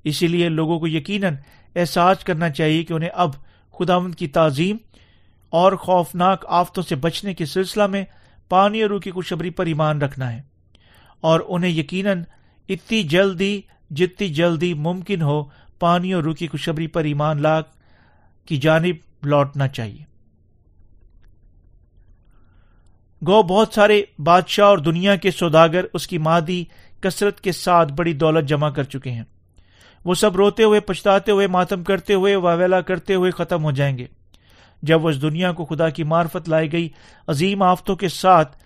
اسی 0.03 0.27
لیے 0.27 0.50
لوگوں 0.50 0.79
کو 0.79 0.88
یقیناً 0.88 1.36
احساس 1.75 2.24
کرنا 2.24 2.50
چاہیے 2.50 2.84
کہ 2.84 2.93
انہیں 2.93 3.10
اب 3.13 3.31
خداوند 3.79 4.15
کی 4.15 4.27
تعظیم 4.27 4.77
اور 5.50 5.74
خوفناک 5.74 6.46
آفتوں 6.48 6.84
سے 6.84 6.96
بچنے 6.96 7.34
کے 7.34 7.46
سلسلہ 7.46 7.88
میں 7.88 8.05
پانی 8.50 8.81
اور 8.81 8.89
روح 8.89 9.00
کی 9.00 9.12
خوشبری 9.12 9.50
پر 9.50 9.65
ایمان 9.65 10.01
رکھنا 10.01 10.34
ہے 10.34 10.41
اور 11.22 11.39
انہیں 11.48 11.72
یقیناً 11.72 12.24
اتنی 12.69 13.03
جلدی 13.03 13.62
جتنی 13.89 14.27
جلدی 14.27 14.74
ممکن 14.74 15.22
ہو، 15.22 15.44
پانی 15.79 16.13
اور 16.13 16.24
روح 16.24 16.34
کی 16.34 16.48
خوشبری 16.48 16.88
پر 16.88 17.03
ایمان 17.03 17.41
لا 17.41 17.62
کی 18.46 18.58
جانب 18.58 18.96
لوٹنا 19.24 19.67
چاہیے۔ 19.67 20.03
گو، 23.27 23.44
بہت 23.44 23.74
سارے 23.74 24.01
بادشاہ 24.20 24.65
اور 24.65 24.77
دنیا 24.77 25.15
کے 25.15 25.32
سوداگر 25.32 25.86
اس 25.94 26.08
کی 26.08 26.17
مادی 26.17 26.65
کثرت 27.01 27.41
کے 27.41 27.51
ساتھ 27.51 27.94
بڑی 27.94 28.13
دولت 28.13 28.50
جمع 28.50 28.70
کر 28.70 28.84
چکے 28.84 29.12
ہیں۔ 29.12 29.24
وہ 30.06 30.13
سب 30.13 30.36
روتے 30.36 30.63
ہوئے، 30.63 30.79
پچھتاتے 30.79 31.32
ہوئے، 31.32 31.48
ماتم 31.48 31.84
کرتے 31.84 32.13
ہوئے 32.13 32.36
واویلا 32.36 32.82
کرتے 32.82 33.15
ہوئے 33.15 33.32
ختم 33.32 33.63
ہو 33.63 33.72
جائیں 33.72 33.98
گے۔ 33.98 34.06
جب 34.82 35.06
وہ 35.06 35.10
اس 35.10 35.22
دنیا 35.22 35.51
کو 35.51 35.65
خدا 35.65 35.89
کی 35.89 36.03
معرفت 36.03 36.50
لائی 36.50 36.72
گئی، 36.72 36.89
عظیم 37.27 37.62
آفتوں 37.62 37.96
کے 37.96 38.10
ساتھ 38.10 38.58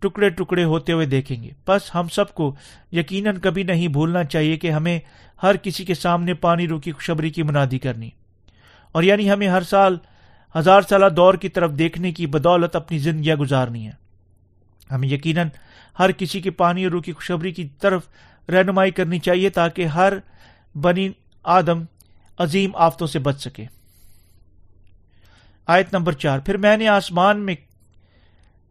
ٹکڑے 0.00 0.30
ٹکڑے 0.30 0.64
ہوتے 0.64 0.92
ہوئے 0.92 1.06
دیکھیں 1.06 1.42
گے۔ 1.42 1.50
بس 1.66 1.94
ہم 1.94 2.08
سب 2.08 2.34
کو 2.34 2.54
یقیناً 2.92 3.38
کبھی 3.38 3.62
نہیں 3.62 3.88
بھولنا 3.88 4.24
چاہیے 4.24 4.56
کہ 4.56 4.70
ہمیں 4.70 5.00
ہر 5.42 5.56
کسی 5.56 5.84
کے 5.84 5.94
سامنے 5.94 6.34
پانی 6.34 6.68
روکی 6.68 6.92
خوشبری 6.92 7.30
کی 7.30 7.42
منادی 7.42 7.78
کرنی۔ 7.78 8.10
اور 8.92 9.02
یعنی 9.02 9.30
ہمیں 9.30 9.48
ہر 9.48 9.62
سال 9.62 9.98
ہزار 10.58 10.82
سالہ 10.82 11.06
دور 11.06 11.34
کی 11.34 11.48
طرف 11.48 11.70
دیکھنے 11.72 12.12
کی 12.12 12.26
بدولت 12.26 12.76
اپنی 12.76 12.98
زندگیاں 12.98 13.36
گزارنی 13.36 13.86
ہے 13.86 13.92
ہمیں 14.90 15.08
یقیناً 15.08 15.48
ہر 15.98 16.12
کسی 16.12 16.40
کے 16.40 16.50
پانی 16.50 16.84
اور 16.84 16.92
روح 16.92 17.02
کی 17.02 17.12
خوشبری 17.12 17.52
کی 17.52 17.68
طرف 17.80 18.02
رہنمائی 18.48 18.90
کرنی 18.90 19.18
چاہیے 19.18 19.50
تاکہ 19.50 19.84
ہر 19.84 20.12
بنی 20.74 21.08
آدم 21.42 21.82
عظیم 22.38 22.70
آفتوں 22.74 23.06
سے 23.06 23.18
بچ 23.18 23.40
سکے۔ 23.40 23.64
آیت 25.66 25.92
نمبر 25.92 26.12
چار، 26.12 26.38
پھر 26.38 26.56
میں 26.56 26.76
نے 26.76 26.88
آسمان 26.88 27.40
میں 27.40 27.54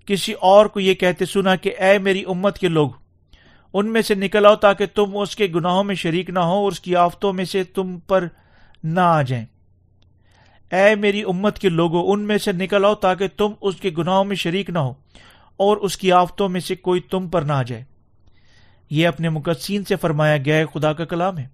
کسی 0.10 0.34
اور 0.34 0.66
کو 0.66 0.80
یہ 0.80 0.94
کہتے 0.94 1.26
سنا 1.26 1.56
کہ 1.56 1.74
اے 1.80 1.98
میری 1.98 2.24
امت 2.28 2.58
کے 2.58 2.68
لوگ، 2.68 2.90
ان 3.74 3.94
میں 3.94 4.02
سے 4.02 4.16
نکل 4.16 4.46
آؤ 4.46 4.56
تاکہ 4.56 4.86
تم 4.96 5.06
اس 5.14 5.36
کے 5.36 5.48
گناہوں 5.56 5.84
میں 5.84 5.96
شریک 5.96 6.30
نہ 6.30 6.40
ہو 6.40 6.52
اور 6.52 6.72
اس 6.72 6.80
کی 6.80 6.96
آفتوں 6.96 7.34
میں 7.34 7.46
سے 7.46 7.64
تم 7.64 8.00
پر 8.00 8.28
نہ 8.84 9.00
آ 9.00 9.22
جائیں۔ 9.22 9.46
اے 10.72 10.96
میری 10.96 11.22
امت 11.22 11.60
کے 11.60 11.70
لوگوں، 11.70 12.14
ان 12.14 12.20
میں 12.20 12.38
سے 12.38 12.52
نکل 12.52 12.86
آؤ 12.86 12.96
تاکہ 12.96 13.28
تم 13.38 13.52
اس 13.62 13.76
کے 13.76 13.90
گناہوں 13.98 14.24
میں 14.24 14.36
شریک 14.36 14.70
نہ 14.70 14.80
ہو 14.80 14.94
اور 15.58 15.78
اس 15.78 15.98
کی 15.98 16.12
آفتوں 16.12 16.50
میں 16.50 16.62
سے 16.62 16.76
کوئی 16.76 17.02
تم 17.02 17.28
پر 17.28 17.42
نہ 17.42 17.54
آ 17.54 17.64
جائے۔ 17.64 17.84
یہ 18.90 19.08
اپنے 19.08 19.30
مقصین 19.30 19.84
سے 19.84 19.96
فرمایا 19.96 20.38
گیا 20.38 20.66
خدا 20.74 20.94
کا 20.94 21.06
کلام 21.06 21.38
ہے۔ 21.38 21.48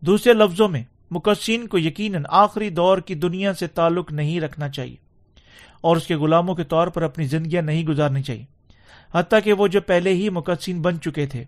دوسرے 0.00 0.32
لفظوں 0.32 0.68
میں 0.68 0.82
مقصین 1.10 1.66
کو 1.66 1.78
یقیناً 1.78 2.22
آخری 2.28 2.70
دور 2.70 2.98
کی 2.98 3.14
دنیا 3.14 3.54
سے 3.54 3.66
تعلق 3.66 4.12
نہیں 4.12 4.40
رکھنا 4.40 4.68
چاہیے۔ 4.68 5.09
اور 5.80 5.96
اس 5.96 6.06
کے 6.06 6.16
غلاموں 6.16 6.54
کے 6.54 6.64
طور 6.64 6.86
پر 6.86 7.02
اپنی 7.02 7.24
زندگیاں 7.24 7.62
نہیں 7.62 7.84
گزارنی 7.84 8.22
چاہیے۔ 8.22 8.44
حتیٰ 9.14 9.38
کہ 9.44 9.52
وہ 9.52 9.68
جو 9.68 9.80
پہلے 9.80 10.14
ہی 10.14 10.28
مقصین 10.28 10.82
بن 10.82 11.00
چکے 11.00 11.26
تھے، 11.26 11.44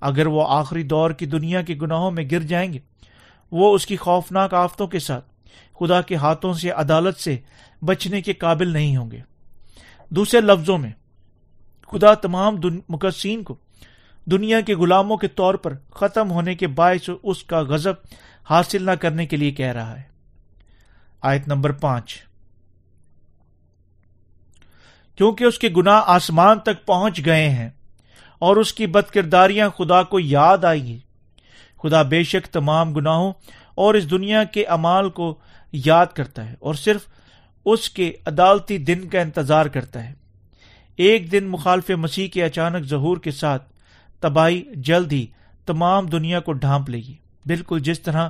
اگر 0.00 0.26
وہ 0.26 0.44
آخری 0.48 0.82
دور 0.82 1.10
کی 1.10 1.26
دنیا 1.26 1.62
کے 1.62 1.74
گناہوں 1.74 2.10
میں 2.10 2.24
گر 2.30 2.40
جائیں 2.40 2.72
گے، 2.72 2.78
وہ 3.52 3.74
اس 3.74 3.86
کی 3.86 3.96
خوفناک 3.96 4.54
آفتوں 4.54 4.86
کے 4.86 4.98
ساتھ، 4.98 5.24
خدا 5.80 6.00
کے 6.00 6.14
ہاتھوں 6.14 6.52
سے، 6.52 6.70
عدالت 6.70 7.16
سے 7.16 7.36
بچنے 7.84 8.22
کے 8.22 8.32
قابل 8.32 8.68
نہیں 8.68 8.96
ہوں 8.96 9.10
گے۔ 9.10 9.20
دوسرے 10.10 10.40
لفظوں 10.40 10.78
میں، 10.78 10.92
خدا 11.92 12.14
تمام 12.14 12.56
مقصین 12.88 13.42
کو 13.42 13.56
دنیا 14.24 14.60
کے 14.60 14.74
غلاموں 14.74 15.16
کے 15.16 15.28
طور 15.28 15.54
پر 15.54 15.72
ختم 15.90 16.30
ہونے 16.30 16.54
کے 16.54 16.66
باعث 16.66 17.10
اس 17.22 17.44
کا 17.44 17.60
غزب 17.60 17.94
حاصل 18.50 18.82
نہ 18.82 18.90
کرنے 18.90 19.26
کے 19.26 19.36
لیے 19.36 19.50
کہہ 19.50 19.72
رہا 19.72 19.96
ہے۔ 19.96 20.02
آیت 21.22 21.48
نمبر 21.48 21.72
پانچ۔ 21.72 22.22
کیونکہ 25.16 25.44
اس 25.44 25.58
کے 25.58 25.68
گنا 25.68 26.02
آسمان 26.06 26.58
تک 26.58 26.86
پہنچ 26.86 27.26
گئے 27.26 27.50
ہیں 27.50 27.70
اور 28.38 28.56
اس 28.56 28.72
کی 28.72 28.86
بد 28.86 29.10
کرداریاں 29.10 29.70
خدا 29.70 30.02
کو 30.02 30.20
یاد 30.20 30.64
آئی 30.64 30.92
ہیں۔ 30.92 30.98
خدا 31.82 32.02
بے 32.02 32.22
شک 32.22 32.46
تمام 32.46 32.92
گناہوں 32.92 33.32
اور 33.74 33.94
اس 33.94 34.10
دنیا 34.10 34.44
کے 34.44 34.64
امال 34.64 35.10
کو 35.10 35.34
یاد 35.72 36.06
کرتا 36.06 36.50
ہے 36.50 36.54
اور 36.60 36.74
صرف 36.74 37.00
اس 37.64 37.90
کے 37.90 38.12
عدالتی 38.26 38.78
دن 38.78 39.08
کا 39.08 39.20
انتظار 39.20 39.66
کرتا 39.66 40.08
ہے۔ 40.08 40.14
ایک 40.96 41.32
دن 41.32 41.44
مخالف 41.44 41.90
مسیح 41.90 42.28
کے 42.28 42.44
اچانک 42.44 42.86
ظہور 42.86 43.16
کے 43.16 43.30
ساتھ 43.30 43.72
تباہی 44.20 44.62
جلد 44.74 45.12
ہی 45.12 45.26
تمام 45.66 46.06
دنیا 46.06 46.40
کو 46.40 46.52
ڈھانپ 46.52 46.90
لے 46.90 46.98
گی۔ 46.98 47.14
بالکل 47.46 47.80
جس 47.80 48.00
طرح 48.00 48.28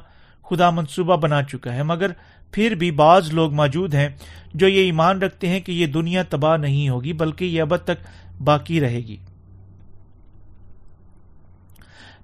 خدا 0.50 0.70
منصوبہ 0.70 1.16
بنا 1.16 1.42
چکا 1.42 1.74
ہے، 1.74 1.82
مگر 1.82 2.10
پھر 2.54 2.74
بھی 2.74 2.90
بعض 2.90 3.32
لوگ 3.32 3.52
موجود 3.52 3.94
ہیں 3.94 4.08
جو 4.54 4.68
یہ 4.68 4.80
ایمان 4.80 5.22
رکھتے 5.22 5.48
ہیں 5.48 5.60
کہ 5.60 5.72
یہ 5.72 5.86
دنیا 5.86 6.22
تباہ 6.22 6.56
نہیں 6.56 6.88
ہوگی، 6.88 7.12
بلکہ 7.12 7.44
یہ 7.44 7.62
ابد 7.62 7.84
تک 7.84 8.06
باقی 8.40 8.80
رہے 8.80 8.96
گی۔ 8.96 9.16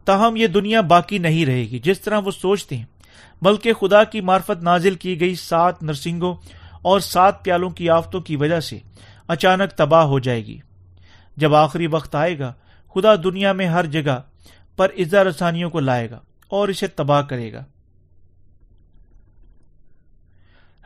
تاہم 0.05 0.37
یہ 0.37 0.47
دنیا 0.47 0.81
باقی 0.81 1.19
نہیں 1.19 1.47
رہے 1.47 1.61
گی، 1.61 1.79
جس 1.79 2.01
طرح 2.01 2.19
وہ 2.19 2.31
سوچتے 2.31 2.77
ہیں۔ 2.77 2.85
بلکہ 3.43 3.73
خدا 3.73 4.05
کی 4.05 4.21
معرفت 4.21 4.63
نازل 4.63 4.95
کی 4.95 5.21
گئی 5.21 5.35
سات 5.35 5.83
نرسنگوں 5.83 6.35
اور 6.83 7.01
سات 7.01 7.45
پیالوں 7.45 7.71
کی 7.71 7.91
آفتوں 7.91 8.21
کی 8.21 8.37
وجہ 8.37 8.61
سے 8.61 8.79
اچانک 9.29 9.71
تباہ 9.71 10.05
ہو 10.05 10.19
جائے 10.19 10.47
گی۔ 10.47 10.59
جب 11.37 11.55
آخری 11.55 11.87
وقت 11.87 12.15
آئے 12.15 12.39
گا، 12.39 12.53
خدا 12.95 13.15
دنیا 13.25 13.53
میں 13.53 13.67
ہر 13.67 13.87
جگہ 13.87 14.21
پر 14.77 14.89
عزا 14.99 15.25
رسانیوں 15.25 15.71
کو 15.71 15.81
لائے 15.81 16.11
گا 16.11 16.21
اور 16.49 16.69
اسے 16.69 16.87
تباہ 16.87 17.23
کرے 17.23 17.53
گا۔ 17.53 17.65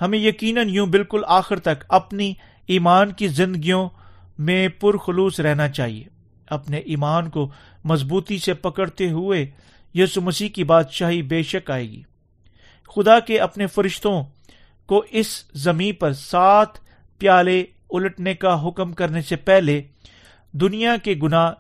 ہمیں 0.01 0.19
یقیناً 0.19 0.69
یوں 0.69 0.87
بالکل 0.87 1.21
آخر 1.27 1.59
تک 1.59 1.85
اپنی 1.89 2.35
ایمان 2.67 3.13
کی 3.13 3.29
زندگیوں 3.29 3.89
میں 4.39 4.69
پرخلوص 4.69 5.41
رہنا 5.41 5.69
چاہیے۔ 5.69 6.05
اپنے 6.47 6.79
ایمان 6.79 7.31
کو 7.31 7.51
مضبوطی 7.85 8.39
سے 8.39 8.55
پکڑتے 8.55 9.11
ہوئے 9.11 9.47
یسو 9.95 10.21
مسیح 10.21 10.49
کی 10.49 10.65
بادشاہی 10.65 11.23
بے 11.23 11.43
شک 11.43 11.71
آئے 11.71 11.91
گی۔ 11.91 12.03
خدا 12.97 13.21
کے 13.21 13.39
اپنے 13.39 13.67
فرشتوں 13.67 14.25
کو 14.87 15.05
اس 15.11 15.45
زمین 15.55 15.95
پر 15.95 16.13
سات 16.13 16.69
پیالے 17.19 17.65
الٹنے 17.91 18.35
کا 18.35 18.69
حکم 18.69 18.93
کرنے 18.93 19.23
سے 19.23 19.37
پہلے 19.37 19.83
دنیا 20.53 20.97
کے 20.97 21.15
گنا 21.23 21.53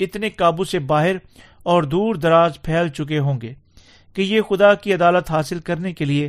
اتنے 0.00 0.30
قابو 0.30 0.64
سے 0.64 0.78
باہر 0.78 1.16
اور 1.62 1.82
دور 1.82 2.14
دراز 2.14 2.62
پھیل 2.62 2.88
چکے 2.88 3.18
ہوں 3.18 3.40
گے 3.40 3.54
کہ 4.14 4.22
یہ 4.22 4.40
خدا 4.40 4.74
کی 4.74 4.94
عدالت 4.94 5.30
حاصل 5.30 5.58
کرنے 5.58 5.92
کے 5.92 6.04
لیے 6.04 6.28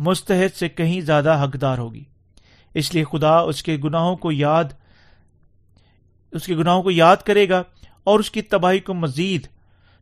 مستحد 0.00 0.56
سے 0.56 0.68
کہیں 0.68 1.00
زیادہ 1.00 1.44
حقدار 1.44 1.78
ہوگی۔ 1.78 2.04
اس 2.74 2.94
لیے 2.94 3.04
خدا 3.04 3.38
اس 3.38 3.62
کے 3.62 3.76
گناہوں 3.84 4.16
کو 4.16 4.32
یاد، 4.32 4.64
اس 6.32 6.46
کے 6.46 6.56
گناہوں 6.56 6.82
کو 6.82 6.90
یاد 6.90 7.16
کرے 7.16 7.48
گا 7.48 7.62
اور 8.04 8.20
اس 8.20 8.30
کی 8.30 8.42
تباہی 8.42 8.78
کو 8.78 8.94
مزید 8.94 9.46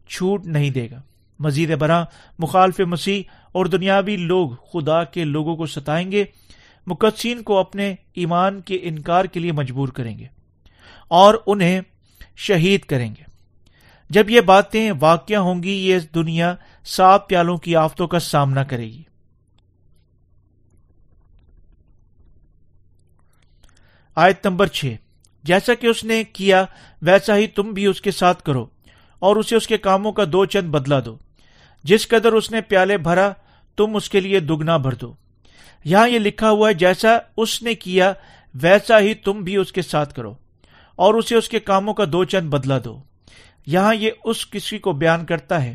چھوٹ 0.09 0.47
نہیں 0.47 0.71
دے 0.71 0.91
گا۔ 0.91 1.01
مزید 1.39 1.77
برآں 1.77 2.05
مخالف 2.39 2.81
مسیح 2.81 3.23
اور 3.53 3.67
دنیاوی 3.67 4.17
لوگ 4.17 4.51
خدا 4.73 5.05
کے 5.05 5.25
لوگوں 5.25 5.57
کو 5.57 5.67
ستائیں 5.67 6.13
گے، 6.13 6.25
مقدسین 6.87 7.43
کو 7.43 7.59
اپنے 7.59 7.95
ایمان 8.15 8.61
کے 8.61 8.79
انکار 8.83 9.25
کے 9.25 9.41
لیے 9.41 9.53
مجبور 9.53 9.89
کریں 9.89 10.19
گے 10.19 10.27
اور 11.09 11.35
انہیں 11.47 11.81
شہید 12.37 12.81
کریں 12.81 13.15
گے۔ 13.19 13.23
جب 14.11 14.31
یہ 14.31 14.41
باتیں 14.41 14.93
واقع 15.01 15.35
ہوں 15.35 15.63
گی، 15.63 15.71
یہ 15.71 15.99
دنیا 16.15 16.55
صاف 16.85 17.29
پیالوں 17.29 17.57
کی 17.57 17.77
آفتوں 17.77 18.09
کا 18.09 18.19
سامنا 18.19 18.65
کرے 18.65 18.85
گی۔ 18.85 19.03
آیت 24.19 24.47
نمبر 24.47 24.67
چھ۔ 24.67 24.95
جیسا 25.45 25.75
کہ 25.75 25.87
اس 25.87 26.05
نے 26.05 26.25
کیا، 26.25 26.65
ویسا 27.03 27.37
ہی 27.37 27.47
تم 27.47 27.63
بھی 27.63 27.87
اس 27.87 28.01
کے 28.01 28.11
ساتھ 28.11 28.43
کرو 28.43 28.67
اور 29.19 29.37
اسے 29.37 29.57
اس 29.57 29.67
کے 29.67 29.79
کاموں 29.79 30.13
کا 30.13 30.25
دو 30.33 30.45
چند 30.45 30.69
بدلا 30.69 31.01
دو۔ 31.05 31.17
جس 31.85 32.09
قدر 32.09 32.33
اس 32.33 32.51
نے 32.51 32.61
پیالے 32.61 32.97
بھرا، 32.97 33.33
تم 33.77 33.97
اس 33.97 34.11
کے 34.11 34.21
لیے 34.21 34.41
دگنا 34.41 34.77
بھر 34.77 34.95
دو۔ 34.95 35.15
یہاں 35.85 36.09
یہ 36.09 36.19
لکھا 36.19 36.51
ہوا 36.51 36.69
ہے، 36.69 36.75
جیسا 36.75 37.19
اس 37.37 37.63
نے 37.63 37.75
کیا، 37.75 38.13
ویسا 38.63 39.01
ہی 39.01 39.15
تم 39.15 39.41
بھی 39.41 39.57
اس 39.57 39.73
کے 39.73 39.83
ساتھ 39.83 40.15
کرو 40.15 40.35
اور 40.97 41.15
اسے 41.15 41.35
اس 41.35 41.49
کے 41.49 41.61
کاموں 41.61 41.95
کا 41.95 42.05
دو 42.13 42.25
چند 42.25 42.51
بدلا 42.51 42.79
دو۔ 42.85 43.03
یہاں 43.67 43.95
یہ 43.95 44.11
اس 44.25 44.51
کسی 44.51 44.79
کو 44.79 44.93
بیان 44.93 45.27
کرتا 45.27 45.65
ہے۔ 45.65 45.75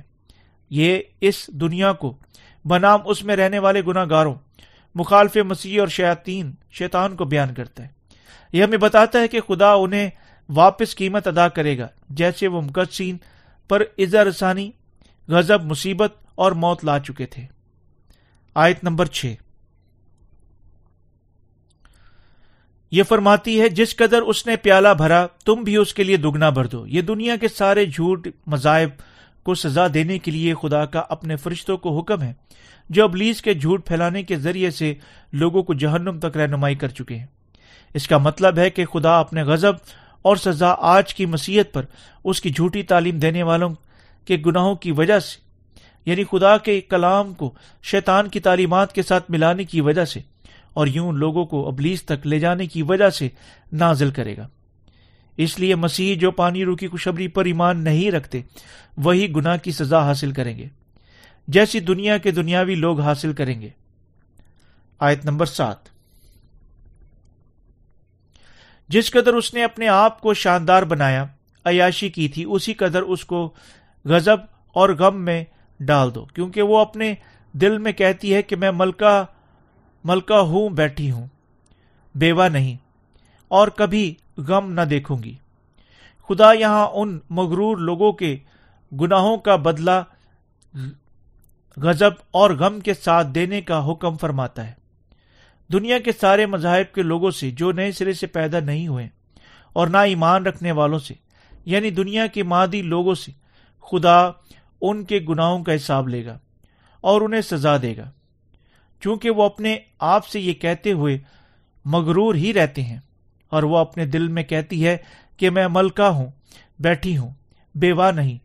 یہ 0.69 0.99
اس 1.21 1.47
دنیا 1.47 1.93
کو، 1.93 2.17
بنام 2.65 2.99
اس 3.05 3.23
میں 3.23 3.35
رہنے 3.35 3.59
والے 3.59 3.81
گناہ 3.87 4.05
گاروں 4.09 4.35
مخالف 4.95 5.37
مسیح 5.37 5.79
اور 5.79 5.87
شیاتین 5.87 6.51
شیطان 6.71 7.15
کو 7.15 7.25
بیان 7.25 7.53
کرتا 7.53 7.83
ہے۔ 7.83 8.02
یہ 8.51 8.63
ہمیں 8.63 8.77
بتاتا 8.77 9.19
ہے 9.19 9.27
کہ 9.27 9.41
خدا 9.41 9.73
انہیں 9.73 10.09
واپس 10.49 10.95
قیمت 10.95 11.27
ادا 11.27 11.47
کرے 11.47 11.77
گا۔ 11.77 11.87
جیسے 12.09 12.47
وہ 12.47 12.61
مقدسین 12.61 13.17
پر 13.69 13.83
اظہار 13.97 14.25
رسانی 14.25 14.71
غزب 15.27 15.63
مصیبت 15.63 16.13
اور 16.35 16.51
موت 16.51 16.85
لا 16.85 16.99
چکے 16.99 17.25
تھے۔ 17.25 17.43
آیت 18.55 18.83
نمبر 18.83 19.05
چھ۔ 19.05 19.33
یہ 22.91 23.03
فرماتی 23.03 23.61
ہے، 23.61 23.69
جس 23.69 23.95
قدر 23.95 24.21
اس 24.21 24.47
نے 24.47 24.55
پیالہ 24.55 24.87
بھرا، 24.97 25.27
تم 25.45 25.53
بھی 25.53 25.75
اس 25.75 25.93
کے 25.93 26.03
لیے 26.03 26.17
دگنا 26.17 26.49
بھر 26.49 26.65
دو۔ 26.65 26.87
یہ 26.87 27.01
دنیا 27.01 27.35
کے 27.35 27.47
سارے 27.47 27.85
جھوٹ، 27.85 28.27
مذاہب 28.47 28.89
کو 29.43 29.55
سزا 29.55 29.87
دینے 29.93 30.19
کے 30.19 30.31
لیے 30.31 30.53
خدا 30.61 30.85
کا 30.85 31.03
اپنے 31.09 31.35
فرشتوں 31.35 31.77
کو 31.77 31.99
حکم 31.99 32.21
ہے، 32.21 32.33
جو 32.89 33.03
ابلیس 33.03 33.41
کے 33.41 33.53
جھوٹ 33.53 33.87
پھیلانے 33.87 34.23
کے 34.23 34.37
ذریعے 34.37 34.71
سے 34.71 34.93
لوگوں 35.33 35.63
کو 35.63 35.73
جہنم 35.73 36.19
تک 36.19 36.37
رہنمائی 36.37 36.75
کر 36.75 36.87
چکے 36.87 37.15
ہیں۔ 37.15 37.27
اس 37.93 38.07
کا 38.07 38.17
مطلب 38.17 38.57
ہے 38.57 38.69
کہ 38.69 38.85
خدا 38.85 39.19
اپنے 39.19 39.43
غزب 39.43 39.73
اور 40.21 40.35
سزا 40.35 40.75
آج 40.77 41.13
کی 41.13 41.25
مسیحت 41.25 41.73
پر 41.73 41.85
اس 42.23 42.41
کی 42.41 42.49
جھوٹی 42.49 42.83
تعلیم 42.83 43.19
دینے 43.19 43.43
والوں 43.43 43.69
کے 44.25 44.37
گناہوں 44.45 44.75
کی 44.75 44.91
وجہ 44.91 45.19
سے 45.19 45.43
یعنی 46.05 46.23
خدا 46.23 46.57
کے 46.57 46.81
کلام 46.81 47.33
کو 47.33 47.53
شیطان 47.83 48.27
کی 48.27 48.39
تعلیمات 48.39 48.93
کے 48.93 49.03
ساتھ 49.03 49.31
ملانے 49.31 49.63
کی 49.63 49.81
وجہ 49.81 50.05
سے 50.05 50.19
اور 50.73 50.87
یوں 50.87 51.11
لوگوں 51.11 51.45
کو 51.45 51.67
ابلیس 51.67 52.03
تک 52.03 52.27
لے 52.27 52.39
جانے 52.39 52.67
کی 52.67 52.81
وجہ 52.81 53.09
سے 53.09 53.29
نازل 53.71 54.11
کرے 54.11 54.37
گا۔ 54.37 54.47
اس 55.37 55.59
لیے 55.59 55.75
مسیح 55.75 56.15
جو 56.17 56.31
پانی 56.31 56.65
روکی 56.65 56.87
خوشبری 56.87 57.27
پر 57.27 57.45
ایمان 57.45 57.83
نہیں 57.83 58.11
رکھتے، 58.11 58.41
وہی 58.97 59.35
گناہ 59.35 59.57
کی 59.57 59.71
سزا 59.71 60.05
حاصل 60.05 60.31
کریں 60.31 60.57
گے۔ 60.57 60.67
جیسی 61.47 61.79
دنیا 61.79 62.17
کے 62.17 62.31
دنیاوی 62.31 62.75
لوگ 62.75 62.99
حاصل 62.99 63.33
کریں 63.33 63.61
گے۔ 63.61 63.69
آیت 64.99 65.25
نمبر 65.25 65.45
سات۔ 65.45 65.92
جس 68.93 69.11
قدر 69.11 69.33
اس 69.33 69.53
نے 69.53 69.63
اپنے 69.63 69.87
آپ 69.87 70.19
کو 70.21 70.33
شاندار 70.33 70.83
بنایا، 70.83 71.25
عیاشی 71.65 72.09
کی 72.09 72.27
تھی، 72.27 72.43
اسی 72.47 72.73
قدر 72.73 73.01
اس 73.01 73.25
کو 73.25 73.51
غزب 74.05 74.37
اور 74.75 74.89
غم 74.89 75.21
میں 75.21 75.43
ڈال 75.79 76.13
دو، 76.15 76.25
کیونکہ 76.25 76.61
وہ 76.61 76.79
اپنے 76.79 77.13
دل 77.53 77.77
میں 77.77 77.91
کہتی 77.91 78.33
ہے 78.33 78.41
کہ 78.41 78.55
میں 78.55 78.71
ملکہ 78.71 79.23
ملکہ 80.03 80.33
ہوں، 80.33 80.69
بیٹھی 80.69 81.11
ہوں، 81.11 81.27
بیوہ 82.15 82.47
نہیں، 82.47 82.75
اور 83.51 83.67
کبھی 83.67 84.13
غم 84.37 84.71
نہ 84.73 84.81
دیکھوں 84.81 85.17
گی۔ 85.23 85.35
خدا 86.29 86.51
یہاں 86.53 86.87
ان 86.93 87.19
مغرور 87.29 87.77
لوگوں 87.77 88.11
کے 88.11 88.35
گناہوں 88.91 89.37
کا 89.37 89.55
بدلہ 89.55 90.01
غزب 91.77 92.11
اور 92.31 92.49
غم 92.49 92.79
کے 92.79 92.93
ساتھ 92.93 93.27
دینے 93.27 93.61
کا 93.61 93.91
حکم 93.91 94.17
فرماتا 94.17 94.67
ہے۔ 94.67 94.73
دنیا 95.71 95.99
کے 95.99 96.11
سارے 96.21 96.45
مذاہب 96.45 96.95
کے 96.95 97.01
لوگوں 97.01 97.31
سے 97.31 97.51
جو 97.51 97.71
نئے 97.71 97.91
سرے 97.91 98.13
سے 98.13 98.27
پیدا 98.27 98.59
نہیں 98.59 98.87
ہوئے 98.87 99.07
اور 99.73 99.87
نہ 99.87 99.97
ایمان 99.97 100.45
رکھنے 100.45 100.71
والوں 100.71 100.99
سے 100.99 101.13
یعنی 101.65 101.89
دنیا 101.89 102.27
کے 102.27 102.43
مادی 102.43 102.81
لوگوں 102.81 103.15
سے، 103.15 103.31
خدا 103.81 104.29
ان 104.81 105.03
کے 105.03 105.19
گناہوں 105.29 105.63
کا 105.63 105.75
حساب 105.75 106.07
لے 106.07 106.25
گا 106.25 106.37
اور 107.01 107.21
انہیں 107.21 107.41
سزا 107.41 107.77
دے 107.77 107.97
گا۔ 107.97 108.11
چونکہ 109.01 109.29
وہ 109.29 109.43
اپنے 109.43 109.77
آپ 109.99 110.27
سے 110.27 110.39
یہ 110.39 110.53
کہتے 110.53 110.91
ہوئے 110.91 111.17
مغرور 111.85 112.35
ہی 112.35 112.53
رہتے 112.53 112.83
ہیں 112.83 112.99
اور 113.49 113.63
وہ 113.63 113.77
اپنے 113.77 114.05
دل 114.05 114.27
میں 114.27 114.43
کہتی 114.43 114.87
ہے 114.87 114.97
کہ 115.37 115.49
میں 115.49 115.67
ملکہ 115.71 116.01
ہوں، 116.01 116.31
بیٹھی 116.79 117.17
ہوں، 117.17 117.29
بیوہ 117.75 118.11
نہیں 118.11 118.37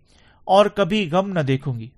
اور 0.44 0.66
کبھی 0.66 1.08
غم 1.12 1.30
نہ 1.30 1.40
دیکھوں 1.40 1.80
گی۔ 1.80 1.88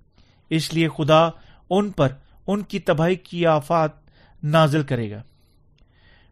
اس 0.50 0.74
لیے 0.74 0.88
خدا 0.88 1.28
ان 1.70 1.90
پر 1.90 2.08
ان 2.46 2.62
کی 2.62 2.78
تباہی 2.78 3.14
کی 3.14 3.46
آفات 3.46 3.99
نازل 4.42 4.82
کرے 4.82 5.10
گا۔ 5.10 5.22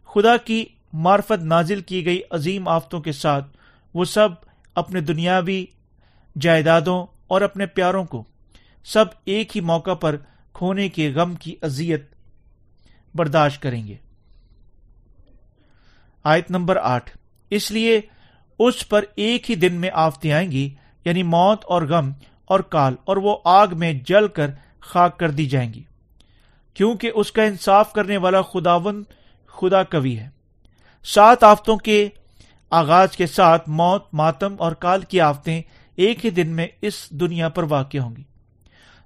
خدا 0.09 0.37
کی 0.37 0.65
معرفت 0.93 1.43
نازل 1.43 1.81
کی 1.81 2.05
گئی 2.07 2.21
عظیم 2.31 2.69
آفتوں 2.69 3.01
کے 3.01 3.13
ساتھ 3.13 3.57
وہ 3.95 4.05
سب 4.05 4.29
اپنے 4.75 5.01
دنیاوی 5.01 5.65
جائیدادوں 6.41 7.07
اور 7.27 7.41
اپنے 7.41 7.67
پیاروں 7.67 8.05
کو 8.05 8.25
سب 8.85 9.05
ایک 9.25 9.57
ہی 9.57 9.61
موقع 9.61 9.95
پر 9.95 10.17
کھونے 10.53 10.89
کے 10.89 11.11
غم 11.13 11.35
کی 11.35 11.57
اذیت 11.63 12.15
برداشت 13.15 13.63
کریں 13.63 13.87
گے۔ 13.87 13.97
آیت 16.25 16.51
نمبر 16.51 16.77
آٹھ۔ 16.77 17.11
اس 17.51 17.71
لیے 17.71 18.01
اس 18.59 18.89
پر 18.89 19.05
ایک 19.15 19.51
ہی 19.51 19.55
دن 19.55 19.75
میں 19.75 19.91
آفتے 19.95 20.33
آئیں 20.33 20.51
گی 20.53 20.75
یعنی 21.05 21.23
موت 21.23 21.65
اور 21.65 21.83
غم 21.83 22.11
اور 22.45 22.61
کال، 22.61 22.95
اور 23.05 23.17
وہ 23.17 23.37
آگ 23.45 23.67
میں 23.73 23.93
جل 24.07 24.29
کر 24.29 24.51
خاک 24.81 25.19
کر 25.19 25.31
دی 25.31 25.47
جائیں 25.47 25.73
گی۔ 25.75 25.83
کیونکہ 26.79 27.11
اس 27.15 27.33
کا 27.33 27.43
انصاف 27.43 27.93
کرنے 27.93 28.17
والا 28.17 28.43
خداون 28.43 29.05
خدا 29.47 29.83
کبھی 29.83 30.19
ہے۔ 30.19 30.29
سات 31.05 31.45
آفتوں 31.45 31.77
کے 31.77 32.09
آغاز 32.71 33.17
کے 33.17 33.27
ساتھ 33.27 33.69
موت، 33.69 34.05
ماتم 34.13 34.55
اور 34.59 34.73
کال 34.73 35.01
کی 35.01 35.21
آفتیں 35.21 35.63
ایک 35.97 36.25
ہی 36.25 36.31
دن 36.31 36.49
میں 36.49 36.67
اس 36.83 37.11
دنیا 37.11 37.49
پر 37.49 37.63
واقع 37.63 37.99
ہوں 37.99 38.17
گی۔ 38.17 38.23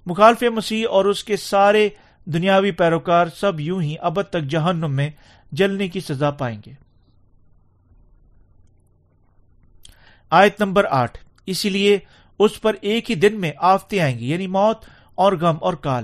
مخالف 0.05 0.43
مسیح 0.43 0.87
اور 0.91 1.05
اس 1.05 1.23
کے 1.23 1.37
سارے 1.37 1.89
دنیاوی 2.25 2.71
پیروکار 2.71 3.27
سب 3.35 3.59
یوں 3.59 3.81
ہی 3.81 3.95
اب 4.01 4.21
تک 4.21 4.41
جہنم 4.41 4.91
میں 4.91 5.09
جلنے 5.51 5.87
کی 5.87 5.99
سزا 5.99 6.31
پائیں 6.31 6.61
گے۔ 6.65 6.71
آیت 10.29 10.61
نمبر 10.61 10.85
آٹھ۔ 10.89 11.17
اسی 11.45 11.69
لیے 11.69 11.99
اس 12.39 12.61
پر 12.61 12.75
ایک 12.81 13.09
ہی 13.09 13.15
دن 13.15 13.41
میں 13.41 13.51
آفتے 13.57 14.01
آئیں 14.01 14.19
گی 14.19 14.31
یعنی 14.31 14.47
موت 14.47 14.85
اور 15.15 15.33
غم 15.33 15.57
اور 15.61 15.73
کال۔ 15.73 16.03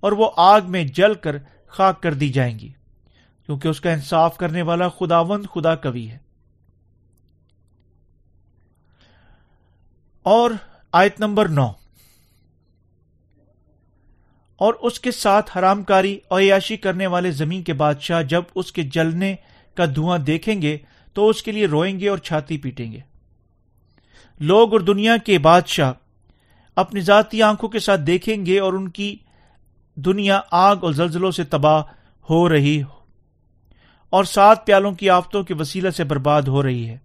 اور 0.00 0.12
وہ 0.12 0.30
آگ 0.36 0.60
میں 0.68 0.84
جل 0.84 1.14
کر 1.14 1.36
خاک 1.66 2.02
کر 2.02 2.14
دی 2.14 2.28
جائیں 2.28 2.58
گی، 2.58 2.72
کیونکہ 3.46 3.68
اس 3.68 3.80
کا 3.80 3.90
انصاف 3.90 4.36
کرنے 4.36 4.62
والا 4.62 4.88
خداوند 4.88 5.46
خدا 5.54 5.74
کبھی 5.74 6.10
ہے۔ 6.10 6.18
اور 10.22 10.50
آیت 10.92 11.20
نمبر 11.20 11.48
نو۔ 11.48 11.72
اور 14.56 14.74
اس 14.74 15.00
کے 15.00 15.10
ساتھ 15.10 15.58
حرام 15.58 15.82
کاری 15.82 16.18
اور 16.28 16.40
عیاشی 16.40 16.76
کرنے 16.76 17.06
والے 17.06 17.30
زمین 17.30 17.62
کے 17.62 17.72
بادشاہ 17.72 18.22
جب 18.22 18.42
اس 18.54 18.72
کے 18.72 18.82
جلنے 18.82 19.36
کا 19.74 19.84
دھواں 19.94 20.18
دیکھیں 20.18 20.62
گے، 20.62 20.78
تو 21.12 21.28
اس 21.28 21.42
کے 21.42 21.52
لیے 21.52 21.66
روئیں 21.66 22.00
گے 22.00 22.08
اور 22.08 22.18
چھاتی 22.18 22.58
پیٹیں 22.58 22.92
گے۔ 22.92 23.00
لوگ 24.40 24.72
اور 24.72 24.80
دنیا 24.80 25.16
کے 25.16 25.38
بادشاہ 25.38 25.92
اپنی 26.76 27.00
ذاتی 27.00 27.42
آنکھوں 27.42 27.68
کے 27.68 27.78
ساتھ 27.78 28.00
دیکھیں 28.00 28.46
گے 28.46 28.60
اور 28.60 28.72
ان 28.72 28.88
کی 28.88 29.16
دنیا 30.04 30.40
آگ 30.50 30.76
اور 30.82 30.92
زلزلوں 30.92 31.30
سے 31.30 31.44
تباہ 31.44 31.82
ہو 32.30 32.48
رہی 32.48 32.82
ہو۔ 32.82 32.98
اور 34.10 34.24
سات 34.24 34.66
پیالوں 34.66 34.92
کی 34.92 35.10
آفتوں 35.10 35.42
کے 35.42 35.54
وسیلہ 35.54 35.90
سے 35.90 36.04
برباد 36.04 36.42
ہو 36.42 36.62
رہی 36.62 36.88
ہے۔ 36.88 36.98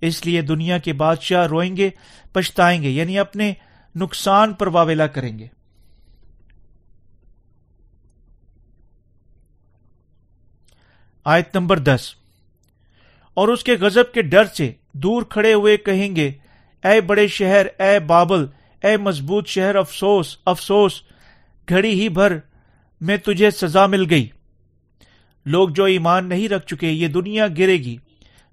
اس 0.00 0.26
لیے 0.26 0.42
دنیا 0.42 0.78
کے 0.78 0.92
بادشاہ 0.92 1.46
روئیں 1.46 1.76
گے، 1.76 1.90
پچھتائیں 2.32 2.82
گے 2.82 2.88
یعنی 2.90 3.18
اپنے 3.18 3.52
نقصان 3.96 4.52
پر 4.52 4.66
واویلا 4.66 5.06
کریں 5.06 5.38
گے۔ 5.38 5.46
آیت 11.24 11.56
نمبر 11.56 11.78
دس۔ 11.78 12.14
اور 13.34 13.48
اس 13.48 13.64
کے 13.64 13.76
غزب 13.80 14.12
کے 14.14 14.22
ڈر 14.22 14.44
سے 14.44 14.72
دور 14.92 15.22
کھڑے 15.22 15.52
ہوئے 15.52 15.76
کہیں 15.76 16.16
گے، 16.16 16.32
اے 16.84 17.00
بڑے 17.00 17.28
شہر، 17.28 17.66
اے 17.78 17.98
بابل، 17.98 18.46
اے 18.82 18.96
مضبوط 18.96 19.48
شہر، 19.48 19.76
افسوس 19.76 20.36
افسوس 20.44 21.02
گھڑی 21.70 22.00
ہی 22.00 22.08
بھر 22.08 22.32
میں 23.00 23.16
تجھے 23.16 23.50
سزا 23.50 23.86
مل 23.86 24.06
گئی۔ 24.10 24.28
لوگ 25.46 25.68
جو 25.68 25.84
ایمان 25.84 26.28
نہیں 26.28 26.48
رکھ 26.48 26.66
چکے، 26.66 26.88
یہ 26.88 27.08
دنیا 27.08 27.46
گرے 27.58 27.76
گی۔ 27.76 27.96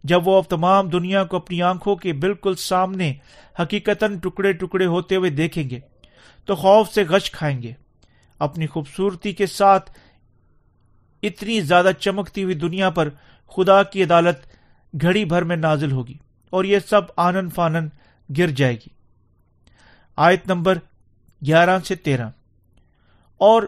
جب 0.03 0.27
وہ 0.27 0.38
اب 0.38 0.43
تمام 0.49 0.89
دنیا 0.89 1.23
کو 1.23 1.38
اپنی 1.38 1.62
آنکھوں 1.62 1.95
کے 1.95 2.13
بالکل 2.13 2.56
سامنے 2.56 3.13
حقیقت 3.62 4.03
ٹکڑے 4.23 4.53
ٹکڑے 4.53 4.86
ہوتے 4.86 5.15
ہوئے 5.15 5.30
دیکھیں 5.30 5.69
گے، 5.69 5.80
تو 6.45 6.56
خوف 6.56 6.89
سے 6.89 7.03
غش 7.03 7.32
کھائیں 7.32 7.62
گے۔ 7.62 7.71
اپنی 8.39 8.67
خوبصورتی 8.67 9.34
کے 9.34 9.45
ساتھ 9.45 9.91
اتنی 11.23 11.62
زیادہ 11.62 11.89
چمکتی 11.99 12.43
ہوئی 12.43 12.56
دنیا 12.56 12.89
پر 12.89 13.10
خدا 13.47 13.84
کی 13.84 14.03
عدالت 14.03 14.38
گھڑی 15.01 15.25
بھر 15.25 15.41
میں 15.41 15.56
نازل 15.56 15.91
ہوگی 15.91 16.17
اور 16.49 16.63
یہ 16.63 16.80
سب 16.89 17.01
آنن 17.17 17.49
فانن 17.49 17.88
گر 18.38 18.47
جائے 18.47 18.73
گی۔ 18.73 18.89
آیت 20.15 20.47
نمبر 20.47 20.77
گیارہ 21.45 21.80
سے 21.80 21.95
تیرہ۔ 21.95 22.30
اور 23.38 23.63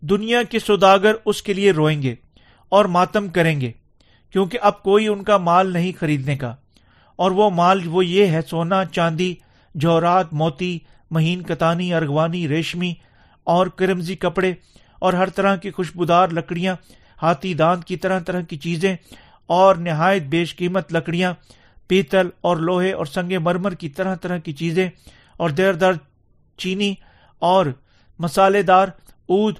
دنیا 0.00 0.42
کے 0.42 0.58
سوداگر 0.58 1.12
اس 1.24 1.42
کے 1.42 1.52
لیے 1.52 1.70
روئیں 1.70 2.02
گے 2.02 2.14
اور 2.68 2.84
ماتم 2.84 3.28
کریں 3.28 3.60
گے، 3.60 3.72
کیونکہ 4.30 4.58
اب 4.62 4.82
کوئی 4.82 5.08
ان 5.08 5.22
کا 5.22 5.36
مال 5.36 5.72
نہیں 5.72 5.92
خریدنے 6.00 6.36
کا۔ 6.36 6.54
اور 7.16 7.30
وہ 7.30 7.50
مال 7.50 7.80
وہ 7.84 8.06
یہ 8.06 8.26
ہے، 8.26 8.40
سونا، 8.42 8.84
چاندی، 8.84 9.34
جوہرات، 9.74 10.32
موتی، 10.32 10.78
مہین، 11.10 11.42
کتانی، 11.42 11.94
ارغوانی، 11.94 12.48
ریشمی 12.48 12.94
اور 13.44 13.66
کرمزی 13.66 14.16
کپڑے 14.16 14.54
اور 14.98 15.12
ہر 15.12 15.28
طرح 15.28 15.56
کی 15.56 15.70
خوشبودار 15.70 16.28
لکڑیاں، 16.28 16.76
ہاتھی، 17.22 17.54
دانت 17.54 17.84
کی 17.84 17.96
طرح 17.96 18.18
طرح 18.18 18.40
کی 18.40 18.56
چیزیں 18.56 18.96
اور 19.46 19.74
نہایت 19.74 20.22
بیش 20.22 20.56
قیمت 20.56 20.92
لکڑیاں، 20.92 21.34
پیتل 21.86 22.28
اور 22.40 22.56
لوہے 22.56 22.92
اور 22.92 23.06
سنگ 23.06 23.32
مرمر 23.40 23.74
کی 23.74 23.88
طرح 23.88 24.14
طرح 24.14 24.38
کی 24.38 24.52
چیزیں 24.52 24.88
اور 25.36 25.50
دیر 25.50 25.72
در 25.72 25.92
چینی 26.58 26.94
اور 27.38 27.66
مسالے 28.18 28.62
دار 28.62 28.88
اود 29.30 29.58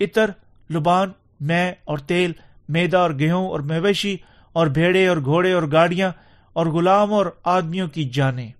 عطر 0.00 0.30
لبان 0.70 1.12
میں 1.40 1.72
اور 1.84 1.98
تیل 1.98 2.32
میدا 2.68 2.98
اور 2.98 3.10
گیہوں 3.10 3.48
اور 3.48 3.60
مویشی 3.60 4.16
اور 4.52 4.66
بھیڑے 4.66 5.08
اور 5.08 5.16
گھوڑے 5.16 5.52
اور 5.52 5.62
گاڑیاں 5.72 6.12
اور 6.52 6.66
غلام 6.66 7.12
اور 7.12 7.26
آدمیوں 7.44 7.88
کی 7.88 8.04
جانیں۔ 8.04 8.50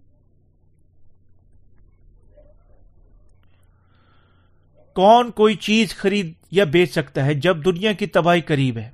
کون 4.94 5.30
کوئی 5.30 5.54
چیز 5.54 5.94
خرید 5.94 6.32
یا 6.50 6.64
بیچ 6.64 6.92
سکتا 6.92 7.24
ہے 7.24 7.34
جب 7.34 7.64
دنیا 7.64 7.92
کی 7.92 8.06
تباہی 8.06 8.40
قریب 8.40 8.78
ہے؟ 8.78 8.90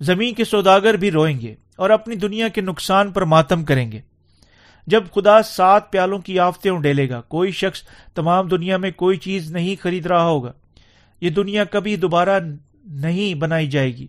زمین 0.00 0.34
کے 0.34 0.44
سوداگر 0.44 0.94
بھی 0.94 1.10
روئیں 1.10 1.40
گے 1.40 1.54
اور 1.76 1.90
اپنی 1.90 2.16
دنیا 2.16 2.48
کے 2.48 2.60
نقصان 2.60 3.12
پر 3.12 3.22
ماتم 3.22 3.64
کریں 3.64 3.92
گے۔ 3.92 4.00
جب 4.86 5.04
خدا 5.14 5.42
سات 5.42 5.92
پیالوں 5.92 6.18
کی 6.18 6.38
آفتیں 6.38 6.70
اڈیلے 6.70 7.10
گا، 7.10 7.20
کوئی 7.20 7.50
شخص 7.50 7.82
تمام 8.14 8.48
دنیا 8.48 8.76
میں 8.76 8.90
کوئی 8.90 9.16
چیز 9.16 9.52
نہیں 9.52 9.82
خرید 9.82 10.06
رہا 10.06 10.22
ہوگا۔ 10.22 10.52
یہ 11.22 11.30
دنیا 11.30 11.64
کبھی 11.64 11.96
دوبارہ 11.96 12.40
نہیں 12.84 13.34
بنائی 13.34 13.66
جائے 13.66 13.96
گی۔ 13.96 14.06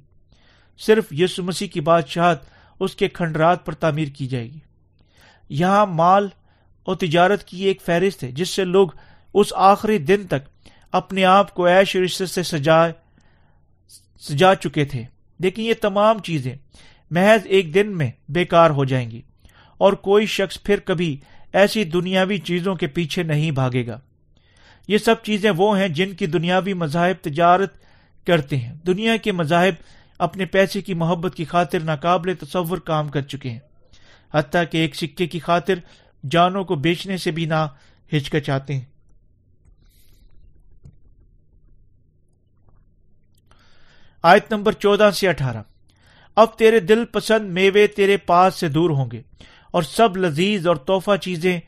صرف 0.78 1.14
یسو 1.14 1.44
مسیح 1.44 1.68
کی 1.68 1.82
بادشاہت 1.82 2.40
اس 2.80 2.96
کے 2.96 3.08
کھنڈرات 3.08 3.66
پر 3.66 3.74
تعمیر 3.74 4.08
کی 4.08 4.28
جائے 4.28 4.46
گی۔ 4.46 4.60
یہاں 5.50 5.86
مال 5.86 6.28
اور 6.84 6.96
تجارت 6.96 7.44
کی 7.44 7.64
ایک 7.64 7.82
فہرست 7.82 8.24
ہے 8.24 8.32
جس 8.32 8.50
سے 8.50 8.66
لوگ 8.66 8.88
اس 9.34 9.54
آخری 9.56 9.98
دن 9.98 10.28
تک 10.28 10.70
اپنے 10.92 11.26
آپ 11.26 11.54
کو 11.54 11.66
ایش 11.66 11.96
رشتے 11.96 12.26
سے 12.26 12.44
سجا 12.44 12.88
سجا 14.20 14.56
چکے 14.56 14.86
تھے۔ 14.86 15.04
لیکن 15.40 15.62
یہ 15.62 15.74
تمام 15.82 16.20
چیزیں 16.20 16.56
محض 17.12 17.42
ایک 17.46 17.74
دن 17.74 17.98
میں 17.98 18.12
بیکار 18.30 18.70
ہو 18.70 18.86
جائیں 18.86 19.12
گی 19.12 19.22
اور 19.78 19.94
کوئی 19.94 20.26
شخص 20.26 20.64
پھر 20.64 20.80
کبھی 20.80 21.20
ایسی 21.54 21.84
دنیاوی 21.84 22.38
چیزوں 22.38 22.76
کے 22.76 22.88
پیچھے 22.88 23.24
نہیں 23.24 23.52
بھاگے 23.52 23.88
گا۔ 23.88 24.00
یہ 24.88 24.98
سب 24.98 25.24
چیزیں 25.24 25.52
وہ 25.52 25.80
ہیں 25.80 25.88
جن 25.88 26.16
کی 26.16 26.26
دنیاوی 26.26 26.74
مذاہب 26.74 27.24
تجارت 27.24 27.74
کرتے 28.28 28.58
ہیں۔ 28.58 28.74
دنیا 28.74 29.18
کے 29.18 29.32
مذاہب 29.32 29.74
اپنے 30.20 30.46
پیسے 30.46 30.82
کی 30.82 30.94
محبت 30.94 31.36
کی 31.36 31.46
خاطر 31.46 31.80
ناقابل 31.80 32.36
تصور 32.36 32.78
کام 32.78 33.10
کر 33.10 33.22
چکے 33.22 33.50
ہیں۔ 33.50 33.60
حتیٰ 34.34 34.64
کہ 34.72 34.78
ایک 34.78 34.96
سکے 34.96 35.28
کی 35.28 35.40
خاطر 35.40 35.74
جانوں 36.32 36.64
کو 36.64 36.76
بیچنے 36.76 37.18
سے 37.18 37.32
بھی 37.32 37.46
نہ 37.46 37.68
ہچکچاتے 38.18 38.74
ہیں۔ 38.74 38.86
آیت 44.24 44.54
نمبر 44.54 44.72
چودہ 44.72 45.10
سے 45.16 45.28
اٹھارہ۔ 45.28 45.64
اب 46.36 46.58
تیرے 46.58 46.80
دل 46.80 47.06
پسند 47.06 47.54
میوے 47.54 47.88
تیرے 47.88 48.18
پاس 48.18 48.56
سے 48.56 48.70
دور 48.70 48.90
ہوں 48.90 49.12
گے 49.12 49.22
اور 49.72 49.84
سب 49.84 50.18
لذیذ 50.18 50.68
اور 50.68 50.76
توحفہ 50.76 51.16
چیزیں 51.22 51.60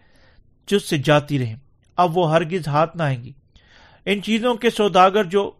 جس 0.67 0.89
سے 0.89 0.97
جاتی 0.97 1.39
رہیں۔ 1.39 1.55
اب 1.95 2.17
وہ 2.17 2.29
ہرگز 2.29 2.67
ہاتھ 2.67 2.97
نہ 2.97 3.03
آئیں 3.03 3.23
گی۔ 3.23 3.31
ان 4.05 4.21
چیزوں 4.21 4.55
کے 4.55 4.69
سوداگر 4.69 5.23
جو 5.23 5.51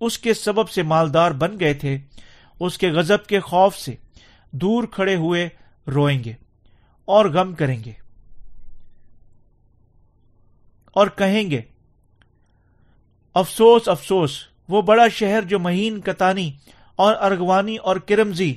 اس 0.00 0.18
کے 0.18 0.34
سبب 0.34 0.68
سے 0.68 0.82
مالدار 0.82 1.30
بن 1.30 1.60
گئے 1.60 1.74
تھے، 1.74 1.98
اس 2.60 2.78
کے 2.78 2.90
غزب 2.90 3.26
کے 3.26 3.40
خوف 3.40 3.76
سے 3.76 3.94
دور 4.50 4.84
کھڑے 4.84 5.14
ہوئے 5.14 5.48
روئیں 5.86 6.24
گے 6.24 6.32
اور 7.04 7.24
غم 7.24 7.54
کریں 7.54 7.84
گے۔ 7.84 7.92
اور 10.92 11.06
کہیں 11.06 11.50
گے، 11.50 11.60
افسوس 13.34 13.88
افسوس، 13.88 14.38
وہ 14.68 14.82
بڑا 14.82 15.08
شہر 15.08 15.42
جو 15.42 15.58
مہین، 15.58 16.00
کتانی 16.00 16.52
اور 16.96 17.14
ارغوانی 17.20 17.76
اور 17.76 17.96
کرمزی 17.96 18.54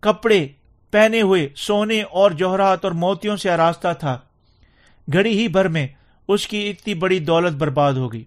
کپڑے 0.00 0.48
پہنے 0.90 1.22
ہوئے 1.22 1.48
سونے 1.56 2.02
اور 2.02 2.30
جوہرات 2.30 2.84
اور 2.84 2.92
موتیوں 2.92 3.36
سے 3.36 3.50
آراستہ 3.50 3.88
تھا۔ 3.98 4.18
گھڑی 5.12 5.38
ہی 5.38 5.48
بھر 5.48 5.68
میں 5.68 5.86
اس 6.28 6.46
کی 6.46 6.70
اتنی 6.70 6.94
بڑی 6.94 7.18
دولت 7.18 7.52
برباد 7.52 7.92
ہو 7.92 8.12
گئی 8.12 8.24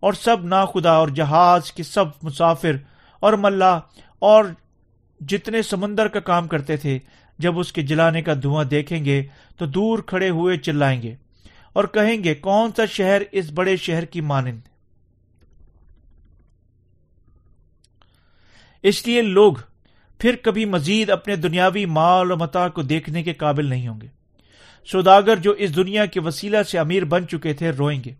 اور 0.00 0.12
سب 0.12 0.44
ناخدا 0.44 0.92
اور 0.92 1.08
جہاز 1.08 1.72
کے 1.72 1.82
سب 1.82 2.04
مسافر 2.22 2.76
اور 3.20 3.32
ملا 3.32 3.78
اور 4.18 4.44
جتنے 5.20 5.62
سمندر 5.62 6.08
کا 6.08 6.20
کام 6.20 6.48
کرتے 6.48 6.76
تھے، 6.76 6.98
جب 7.38 7.58
اس 7.58 7.72
کے 7.72 7.82
جلانے 7.82 8.22
کا 8.22 8.34
دھواں 8.42 8.64
دیکھیں 8.64 9.04
گے 9.04 9.22
تو 9.56 9.66
دور 9.66 9.98
کھڑے 9.98 10.28
ہوئے 10.30 10.56
چلائیں 10.56 11.02
گے 11.02 11.14
اور 11.72 11.84
کہیں 11.84 12.24
گے، 12.24 12.34
کون 12.34 12.70
سا 12.76 12.86
شہر 12.86 13.22
اس 13.32 13.50
بڑے 13.50 13.76
شہر 13.76 14.04
کی 14.04 14.20
مانند؟ 14.20 14.60
اس 18.82 19.06
لیے 19.06 19.22
لوگ 19.22 19.54
پھر 20.22 20.36
کبھی 20.42 20.64
مزید 20.64 21.10
اپنے 21.10 21.36
دنیاوی 21.36 21.86
مال 21.86 22.32
و 22.32 22.36
متا 22.36 22.68
کو 22.68 22.82
دیکھنے 22.82 23.22
کے 23.22 23.32
قابل 23.32 23.66
نہیں 23.66 23.88
ہوں 23.88 24.00
گے۔ 24.00 24.06
سوداگر 24.86 25.36
جو 25.36 25.50
اس 25.50 25.76
دنیا 25.76 26.06
کے 26.06 26.20
وسیلہ 26.20 26.62
سے 26.62 26.78
امیر 26.78 27.04
بن 27.04 27.28
چکے 27.28 27.52
تھے 27.52 27.70
روئیں 27.70 28.02
گے 28.04 28.12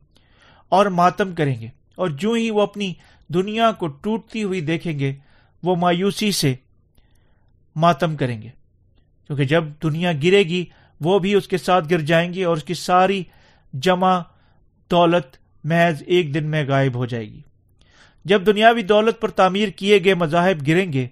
اور 0.69 0.87
ماتم 0.87 1.35
کریں 1.35 1.61
گے 1.61 1.69
اور 1.95 2.09
جو 2.09 2.33
ہی 2.33 2.51
وہ 2.51 2.63
اپنی 2.63 2.95
دنیا 3.29 3.73
کو 3.73 3.87
ٹوٹتی 3.87 4.43
ہوئی 4.43 4.61
دیکھیں 4.61 4.99
گے، 4.99 5.15
وہ 5.63 5.77
مایوسی 5.77 6.33
سے 6.33 6.55
ماتم 7.77 8.17
کریں 8.17 8.43
گے۔ 8.43 8.49
کیونکہ 9.27 9.45
جب 9.45 9.65
دنیا 9.83 10.13
گرے 10.13 10.43
گی، 10.43 10.65
وہ 11.01 11.19
بھی 11.19 11.35
اس 11.35 11.49
کے 11.49 11.59
ساتھ 11.59 11.91
گر 11.91 12.01
جائیں 12.01 12.35
گے 12.35 12.45
اور 12.45 12.57
اس 12.57 12.65
کی 12.65 12.75
ساری 12.75 13.25
جمع 13.73 14.21
دولت 14.91 15.37
محض 15.65 16.03
ایک 16.07 16.35
دن 16.35 16.45
میں 16.45 16.65
غائب 16.69 16.95
ہو 16.95 17.07
جائے 17.07 17.27
گی۔ 17.27 17.41
جب 18.25 18.47
دنیاوی 18.47 18.83
دولت 18.83 19.21
پر 19.21 19.29
تعمیر 19.29 19.69
کیے 19.69 20.05
گئے 20.05 20.15
مذاہب 20.15 20.67
گریں 20.67 20.93
گے 20.93 21.07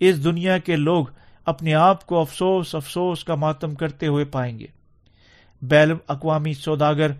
اس 0.00 0.24
دنیا 0.24 0.58
کے 0.58 0.76
لوگ 0.76 1.06
اپنے 1.44 1.74
آپ 1.74 2.06
کو 2.06 2.20
افسوس 2.20 2.74
افسوس 2.74 3.24
کا 3.24 3.34
ماتم 3.34 3.74
کرتے 3.74 4.06
ہوئے 4.06 4.24
پائیں 4.24 4.58
گے۔ 4.58 4.66
بیل 5.62 5.92
اقوامی 6.08 6.54
سوداگر 6.54 7.10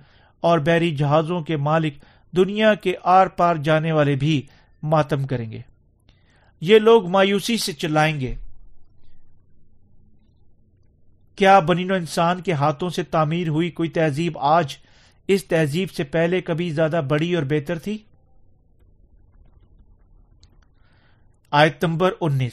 اور 0.41 0.59
بحری 0.59 0.97
جہازوں 0.97 1.41
کے 1.41 1.57
مالک 1.57 1.95
دنیا 2.37 2.75
کے 2.75 2.95
آر 3.05 3.27
پار 3.27 3.57
جانے 3.57 3.93
والے 3.93 4.14
بھی 4.14 4.43
ماتم 4.83 5.27
کریں 5.27 5.51
گے۔ 5.51 5.61
یہ 6.61 6.79
لوگ 6.79 7.07
مایوسی 7.07 7.57
سے 7.57 7.73
چلائیں 7.73 8.21
گے۔ 8.21 8.35
کیا 11.37 11.59
بنین 11.59 11.91
و 11.91 11.95
انسان 11.95 12.41
کے 12.41 12.53
ہاتھوں 12.53 12.91
سے 12.91 13.03
تعمیر 13.03 13.49
ہوئی 13.49 13.71
کوئی 13.71 13.88
تہذیب 13.88 14.38
آج 14.38 14.77
اس 15.29 15.45
تہذیب 15.45 15.91
سے 15.91 16.05
پہلے 16.05 16.41
کبھی 16.41 16.71
زیادہ 16.71 17.01
بڑی 17.09 17.35
اور 17.35 17.43
بہتر 17.43 17.79
تھی؟ 17.79 17.99
آیت 21.51 21.85
نمبر 21.85 22.11
انیس۔ 22.21 22.53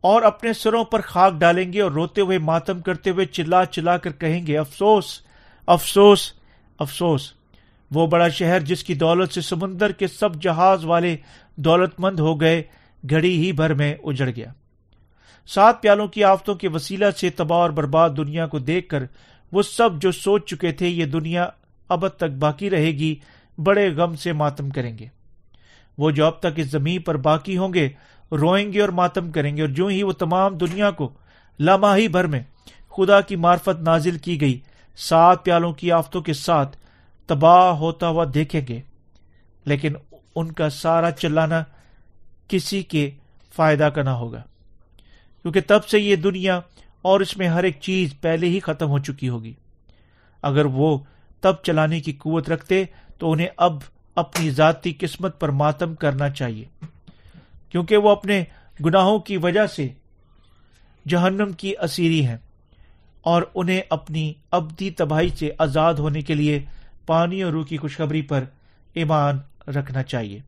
اور 0.00 0.22
اپنے 0.22 0.52
سروں 0.52 0.84
پر 0.84 1.00
خاک 1.00 1.32
ڈالیں 1.32 1.72
گے 1.72 1.80
اور 1.80 1.90
روتے 1.90 2.20
ہوئے 2.20 2.38
ماتم 2.38 2.80
کرتے 2.80 3.10
ہوئے 3.10 3.24
چلا 3.24 3.64
چلا 3.64 3.96
کر 3.96 4.12
کہیں 4.12 4.46
گے، 4.46 4.58
افسوس 4.58 5.20
افسوس 5.66 6.32
افسوس۔ 6.78 7.32
وہ 7.90 8.06
بڑا 8.06 8.28
شہر 8.28 8.60
جس 8.60 8.84
کی 8.84 8.94
دولت 8.94 9.32
سے 9.32 9.40
سمندر 9.40 9.92
کے 9.92 10.06
سب 10.06 10.42
جہاز 10.42 10.84
والے 10.84 11.16
دولت 11.56 12.00
مند 12.00 12.20
ہو 12.20 12.40
گئے، 12.40 12.62
گھڑی 13.10 13.46
ہی 13.46 13.52
بھر 13.52 13.74
میں 13.74 13.94
اجڑ 14.04 14.30
گیا۔ 14.36 14.52
سات 15.46 15.82
پیالوں 15.82 16.08
کی 16.08 16.24
آفتوں 16.24 16.54
کے 16.54 16.68
وسیلہ 16.68 17.10
سے 17.10 17.30
تباہ 17.30 17.58
اور 17.58 17.70
برباد 17.70 18.10
دنیا 18.16 18.46
کو 18.46 18.58
دیکھ 18.58 18.88
کر 18.88 19.02
وہ 19.52 19.62
سب 19.62 19.90
جو 20.02 20.12
سوچ 20.12 20.50
چکے 20.50 20.72
تھے، 20.72 20.88
یہ 20.88 21.04
دنیا 21.04 21.48
اب 21.88 22.08
تک 22.08 22.36
باقی 22.38 22.70
رہے 22.70 22.90
گی، 22.90 23.14
بڑے 23.58 23.94
غم 23.94 24.16
سے 24.16 24.32
ماتم 24.32 24.70
کریں 24.70 24.98
گے۔ 24.98 25.06
وہ 25.98 26.10
جو 26.10 26.26
اب 26.26 26.38
تک 26.40 26.56
اس 26.56 26.66
زمین 26.66 27.02
پر 27.02 27.16
باقی 27.16 27.56
ہوں 27.58 27.74
گے، 27.74 27.88
روئیں 28.32 28.72
گے 28.72 28.80
اور 28.80 28.88
ماتم 28.88 29.30
کریں 29.32 29.56
گے، 29.56 29.62
اور 29.62 29.70
جو 29.70 29.86
ہی 29.86 30.02
وہ 30.02 30.12
تمام 30.12 30.56
دنیا 30.58 30.90
کو 30.90 31.12
لاماہی 31.60 32.08
بھر 32.08 32.26
میں 32.26 32.42
خدا 32.96 33.20
کی 33.20 33.36
معرفت 33.36 33.82
نازل 33.82 34.18
کی 34.18 34.40
گئی، 34.40 34.58
سات 34.98 35.44
پیالوں 35.44 35.72
کی 35.72 35.92
آفتوں 35.92 36.22
کے 36.22 36.32
ساتھ 36.32 36.76
تباہ 37.28 37.70
ہوتا 37.74 38.08
ہوا 38.08 38.24
دیکھیں 38.34 38.60
گے۔ 38.68 38.80
لیکن 39.66 39.92
ان 40.34 40.52
کا 40.52 40.68
سارا 40.70 41.10
چلانا 41.10 41.62
کسی 42.48 42.82
کے 42.82 43.10
فائدہ 43.54 43.88
کا 43.94 44.02
نہ 44.02 44.10
ہوگا، 44.10 44.42
کیونکہ 45.44 45.60
تب 45.66 45.84
سے 45.84 45.98
یہ 45.98 46.16
دنیا 46.16 46.60
اور 47.02 47.20
اس 47.20 47.36
میں 47.36 47.48
ہر 47.48 47.64
ایک 47.64 47.80
چیز 47.80 48.14
پہلے 48.20 48.48
ہی 48.48 48.60
ختم 48.60 48.90
ہو 48.90 48.98
چکی 48.98 49.28
ہوگی۔ 49.28 49.52
اگر 50.42 50.64
وہ 50.64 50.98
تب 51.42 51.54
چلانے 51.62 52.00
کی 52.00 52.12
قوت 52.12 52.48
رکھتے 52.48 52.84
تو 53.18 53.32
انہیں 53.32 53.48
اب 53.56 53.78
اپنی 54.14 54.50
ذاتی 54.50 54.92
قسمت 54.98 55.40
پر 55.40 55.48
ماتم 55.48 55.94
کرنا 55.94 56.30
چاہیے۔ 56.30 56.64
کیونکہ 57.68 57.96
وہ 57.96 58.10
اپنے 58.10 58.44
گناہوں 58.84 59.18
کی 59.18 59.36
وجہ 59.36 59.66
سے 59.66 59.88
جہنم 61.08 61.52
کی 61.52 61.72
اسیری 61.82 62.26
ہیں 62.26 62.36
اور 63.20 63.42
انہیں 63.54 63.80
اپنی 63.90 64.32
ابدی 64.50 64.90
تباہی 64.90 65.28
سے 65.28 65.50
آزاد 65.58 65.94
ہونے 65.94 66.20
کے 66.20 66.34
لیے 66.34 66.64
پانی 67.06 67.42
اور 67.42 67.52
روح 67.52 67.64
کی 67.64 67.76
خوشخبری 67.76 68.22
پر 68.22 68.44
ایمان 68.94 69.38
رکھنا 69.70 70.02
چاہیے۔ 70.02 70.40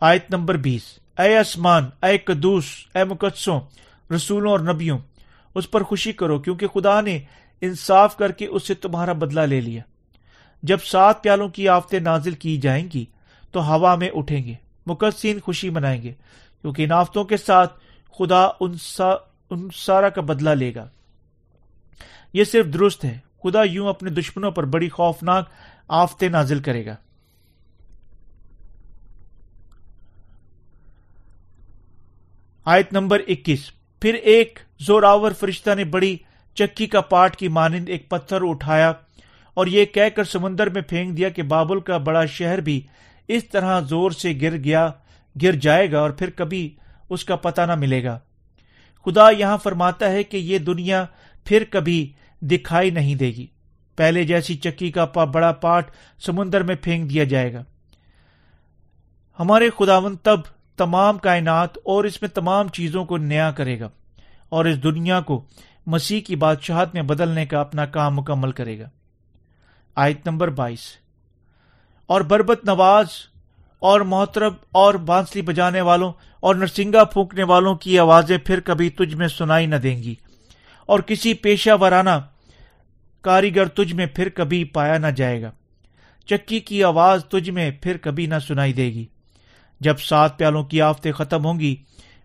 آیت 0.00 0.30
نمبر 0.30 0.56
بیس۔ 0.56 0.98
اے 1.18 1.38
آسمان، 1.38 1.84
اے 2.02 2.18
قدوس، 2.18 2.64
اے 2.94 3.04
مقدسوں، 3.04 3.60
رسولوں 4.16 4.50
اور 4.50 4.60
نبیوں، 4.60 4.98
اس 5.54 5.70
پر 5.70 5.82
خوشی 5.82 6.12
کرو 6.12 6.38
کیونکہ 6.38 6.66
خدا 6.66 7.00
نے 7.00 7.18
انصاف 7.60 8.16
کر 8.16 8.32
کے 8.32 8.46
اس 8.46 8.66
سے 8.66 8.74
تمہارا 8.74 9.12
بدلہ 9.12 9.40
لے 9.40 9.60
لیا۔ 9.60 9.82
جب 10.62 10.78
سات 10.84 11.22
پیالوں 11.22 11.48
کی 11.48 11.68
آفتیں 11.68 12.00
نازل 12.00 12.34
کی 12.34 12.56
جائیں 12.56 12.88
گی 12.94 13.04
تو 13.52 13.74
ہوا 13.74 13.94
میں 13.94 14.10
اٹھیں 14.14 14.44
گے 14.44 14.54
مقدسین 14.86 15.40
خوشی 15.40 15.70
منائیں 15.70 16.02
گے 16.02 16.12
کیونکہ 16.62 16.82
ان 16.82 16.92
آفتوں 16.92 17.24
کے 17.24 17.36
ساتھ 17.36 17.78
خدا 18.18 18.48
ان, 18.60 18.72
سا 18.80 19.04
ان 19.50 19.68
سارا 19.76 20.08
کا 20.08 20.20
بدلہ 20.20 20.50
لے 20.50 20.74
گا۔ 20.74 20.88
یہ 22.32 22.44
صرف 22.44 22.66
درست 22.74 23.04
ہے 23.04 23.18
خدا 23.42 23.62
یوں 23.62 23.88
اپنے 23.88 24.10
دشمنوں 24.10 24.50
پر 24.50 24.64
بڑی 24.64 24.88
خوفناک 24.88 25.48
آفتیں 25.88 26.28
نازل 26.28 26.60
کرے 26.60 26.86
گا۔ 26.86 26.96
آیت 32.64 32.92
نمبر 32.92 33.20
اکیس۔ 33.28 33.70
پھر 34.00 34.14
ایک 34.14 34.58
زوراور 34.80 35.32
فرشتہ 35.32 35.74
نے 35.74 35.84
بڑی 35.84 36.16
چکی 36.54 36.86
کا 36.86 37.00
پاٹ 37.00 37.36
کی 37.36 37.48
مانند 37.48 37.88
ایک 37.88 38.10
پتھر 38.10 38.38
اٹھایا۔ 38.42 38.92
اور 39.60 39.66
یہ 39.66 39.84
کہہ 39.84 40.08
کر 40.16 40.24
سمندر 40.24 40.68
میں 40.68 40.82
پھینک 40.82 41.16
دیا 41.16 41.28
کہ 41.28 41.42
بابل 41.42 41.80
کا 41.80 41.96
بڑا 41.96 42.24
شہر 42.24 42.60
بھی 42.60 42.80
اس 43.28 43.44
طرح 43.44 43.80
زور 43.80 44.10
سے 44.10 44.38
گر 44.42 44.56
گیا، 44.56 44.88
گر 45.42 45.52
جائے 45.52 45.92
گا 45.92 46.00
اور 46.00 46.10
پھر 46.10 46.30
کبھی 46.30 46.74
اس 47.08 47.24
کا 47.24 47.36
پتہ 47.36 47.60
نہ 47.60 47.74
ملے 47.74 48.04
گا۔ 48.04 48.18
خدا 49.04 49.30
یہاں 49.30 49.58
فرماتا 49.58 50.10
ہے 50.12 50.22
کہ 50.22 50.36
یہ 50.36 50.58
دنیا 50.58 51.04
پھر 51.44 51.64
کبھی 51.70 52.12
دکھائی 52.40 52.90
نہیں 52.90 53.14
دے 53.14 53.26
گی۔ 53.26 53.46
پہلے 53.96 54.24
جیسی 54.24 54.56
چکی 54.56 54.90
کا 54.90 55.04
پا 55.04 55.24
بڑا 55.24 55.52
پاٹ 55.52 55.90
سمندر 56.26 56.62
میں 56.62 56.74
پھینک 56.82 57.10
دیا 57.10 57.24
جائے 57.24 57.52
گا۔ 57.52 57.62
ہمارے 59.38 59.70
خداون 59.78 60.16
تب 60.16 60.40
تمام 60.76 61.18
کائنات 61.18 61.78
اور 61.84 62.04
اس 62.04 62.22
میں 62.22 62.30
تمام 62.30 62.68
چیزوں 62.68 63.04
کو 63.04 63.16
نیا 63.16 63.50
کرے 63.50 63.80
گا 63.80 63.88
اور 64.48 64.64
اس 64.64 64.82
دنیا 64.82 65.20
کو 65.20 65.44
مسیح 65.86 66.20
کی 66.20 66.36
بادشاہت 66.36 66.94
میں 66.94 67.02
بدلنے 67.02 67.46
کا 67.46 67.60
اپنا 67.60 67.86
کام 67.86 68.16
مکمل 68.16 68.52
کرے 68.52 68.78
گا۔ 68.78 68.88
آیت 70.00 70.26
نمبر 70.26 70.48
بائیس۔ 70.48 70.80
اور 72.06 72.20
بربت 72.20 72.64
نواز 72.64 73.06
اور 73.78 74.00
محترب 74.00 74.54
اور 74.70 74.94
بانسلی 74.94 75.42
بجانے 75.42 75.80
والوں 75.80 76.12
اور 76.40 76.54
نرسنگا 76.54 77.04
پھونکنے 77.04 77.42
والوں 77.42 77.74
کی 77.74 77.98
آوازیں 77.98 78.38
پھر 78.38 78.60
کبھی 78.60 78.90
تجھ 78.90 79.14
میں 79.14 79.28
سنائی 79.28 79.66
نہ 79.66 79.76
دیں 79.76 80.02
گی۔ 80.02 80.14
اور 80.86 81.00
کسی 81.00 81.34
پیشہ 81.34 81.70
ورانہ 81.80 82.08
کاریگر 83.20 83.66
تجھ 83.66 83.94
میں 83.94 84.06
پھر 84.06 84.28
کبھی 84.28 84.64
پایا 84.64 84.98
نہ 84.98 85.06
جائے 85.06 85.42
گا۔ 85.42 85.50
چکی 86.26 86.60
کی 86.60 86.84
آواز 86.84 87.24
تجھ 87.24 87.50
میں 87.50 87.70
پھر 87.70 87.96
کبھی 87.96 88.26
نہ 88.26 88.34
سنائی 88.48 88.72
دے 88.72 88.86
گی۔ 88.86 89.06
جب 89.80 89.98
سات 89.98 90.38
پیالوں 90.38 90.64
کی 90.64 90.82
آفتیں 90.82 91.12
ختم 91.12 91.44
ہوں 91.44 91.60
گی، 91.60 91.76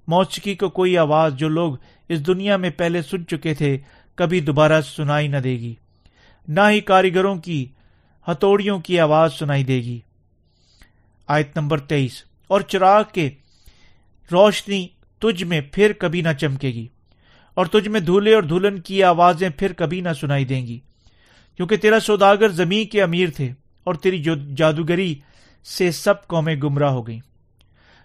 موسیقی 0.08 0.56
کو 0.56 0.70
کوئی 0.70 0.98
آواز 0.98 1.34
جو 1.34 1.50
لوگ 1.50 1.74
اس 2.10 2.28
دنیا 2.28 2.58
میں 2.58 2.70
پہلے 2.70 3.02
سن 3.02 3.28
چکے 3.28 3.54
تھے، 3.54 3.78
کبھی 4.16 4.40
دوبارہ 4.40 4.82
سنائی 4.82 5.28
نہ 5.28 5.38
دے 5.38 5.52
گی۔ 5.52 5.76
نہ 6.48 6.62
ہی 6.70 6.82
کاریگروں 6.82 7.36
کی 7.36 7.66
ہتھوڑیوں 8.28 8.80
کی 8.80 9.00
آواز 9.00 9.34
سنائی 9.34 9.64
دے 9.64 9.78
گی۔ 9.78 10.00
آیت 11.28 11.58
نمبر 11.58 11.80
تیئیس، 11.82 12.24
اور 12.50 12.62
چراغ 12.62 13.04
کے 13.14 13.30
روشنی 14.32 14.88
تجھ 15.22 15.44
میں 15.44 15.62
پھر 15.72 15.94
کبھی 15.94 16.22
نہ 16.22 16.34
چمکے 16.40 16.70
گی، 16.70 16.88
اور 17.58 17.66
تجھ 17.66 17.88
میں 17.88 18.00
دھولے 18.00 18.34
اور 18.36 18.44
دلہن 18.44 18.80
کی 18.80 19.04
آوازیں 19.04 19.50
پھر 19.50 19.74
کبھی 19.74 20.02
نہ 20.02 20.14
سنائی 20.22 20.46
دیں 20.46 20.66
گی۔ 20.68 20.80
کیونکہ 21.60 21.78
تیرا 21.78 22.00
سوداگر 22.00 22.50
زمین 22.54 22.88
کے 22.88 23.02
امیر 23.04 23.30
تھے، 23.36 23.52
اور 23.84 23.96
تیری 23.96 24.24
جادوگری 24.58 25.14
سے 25.66 25.92
سب 25.92 26.28
قومیں 26.28 26.56
گمراہ 26.56 26.92
ہو 26.92 27.08
گئیں۔ 27.08 27.20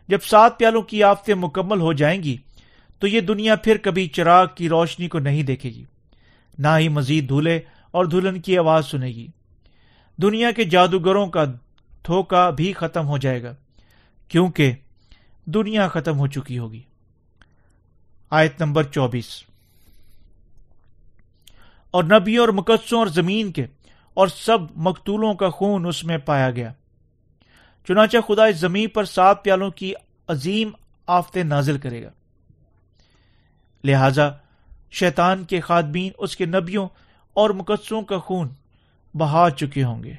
جب 0.09 0.23
سات 0.23 0.59
پیالوں 0.59 0.83
کی 0.83 1.03
آفتیں 1.03 1.35
مکمل 1.35 1.81
ہو 1.81 1.93
جائیں 1.93 2.23
گی، 2.23 2.37
تو 3.03 3.07
یہ 3.07 3.21
دنیا 3.21 3.57
پھر 3.57 3.77
کبھی 3.77 4.07
چراغ 4.09 4.47
کی 4.57 4.69
روشنی 4.69 5.09
کو 5.09 5.19
نہیں 5.19 5.43
دیکھے 5.43 5.71
گی، 5.71 5.85
نہ 6.59 6.77
ہی 6.79 6.89
مزید 6.89 7.29
دھولے 7.29 7.59
اور 7.91 8.05
دلہن 8.05 8.41
کی 8.41 8.59
آواز 8.59 8.87
سنے 8.87 9.07
گی۔ 9.07 9.27
دنیا 10.17 10.51
کے 10.51 10.65
جادوگروں 10.65 11.27
کا 11.27 11.45
دھوکا 12.07 12.51
بھی 12.51 12.73
ختم 12.73 13.07
ہو 13.07 13.19
جائے 13.19 13.43
گا، 13.43 13.55
کیونکہ 14.29 14.73
دنیا 15.45 15.89
ختم 15.89 16.19
ہو 16.19 16.27
چکی 16.27 16.59
ہوگی۔ 16.59 16.83
آیت 18.31 18.63
نمبر 18.63 18.83
چوبیس۔ 18.83 19.45
اور 21.91 22.05
نبیوں 22.05 22.45
اور 22.45 22.49
مقدسوں 22.49 22.99
اور 22.99 23.07
زمین 23.07 23.53
کے 23.53 23.67
اور 24.15 24.29
سب 24.29 24.59
مقتولوں 24.77 25.35
کا 25.35 25.49
خون 25.49 25.87
اس 25.87 26.05
میں 26.05 26.19
پایا 26.19 26.51
گیا۔ 26.51 26.73
چنانچہ 27.89 28.17
خدا 28.29 28.45
اس 28.45 28.57
زمین 28.57 28.89
پر 28.89 29.05
سات 29.05 29.45
پیالوں 29.45 29.71
کی 29.71 29.93
عظیم 30.29 30.71
آفتیں 31.07 31.45
نازل 31.45 31.79
کرے 31.79 32.03
گا۔ 32.03 32.11
لہذا 33.85 34.31
شیطان 34.91 35.45
کے 35.45 35.61
خادمین 35.61 36.13
اس 36.19 36.37
کے 36.37 36.47
نبیوں 36.47 36.89
اور 37.35 37.51
مقدسوں 37.51 38.03
کا 38.03 38.19
خون 38.19 38.49
بہا 39.15 39.49
چکے 39.51 39.85
ہوں 39.85 40.03
گے۔ 40.03 40.15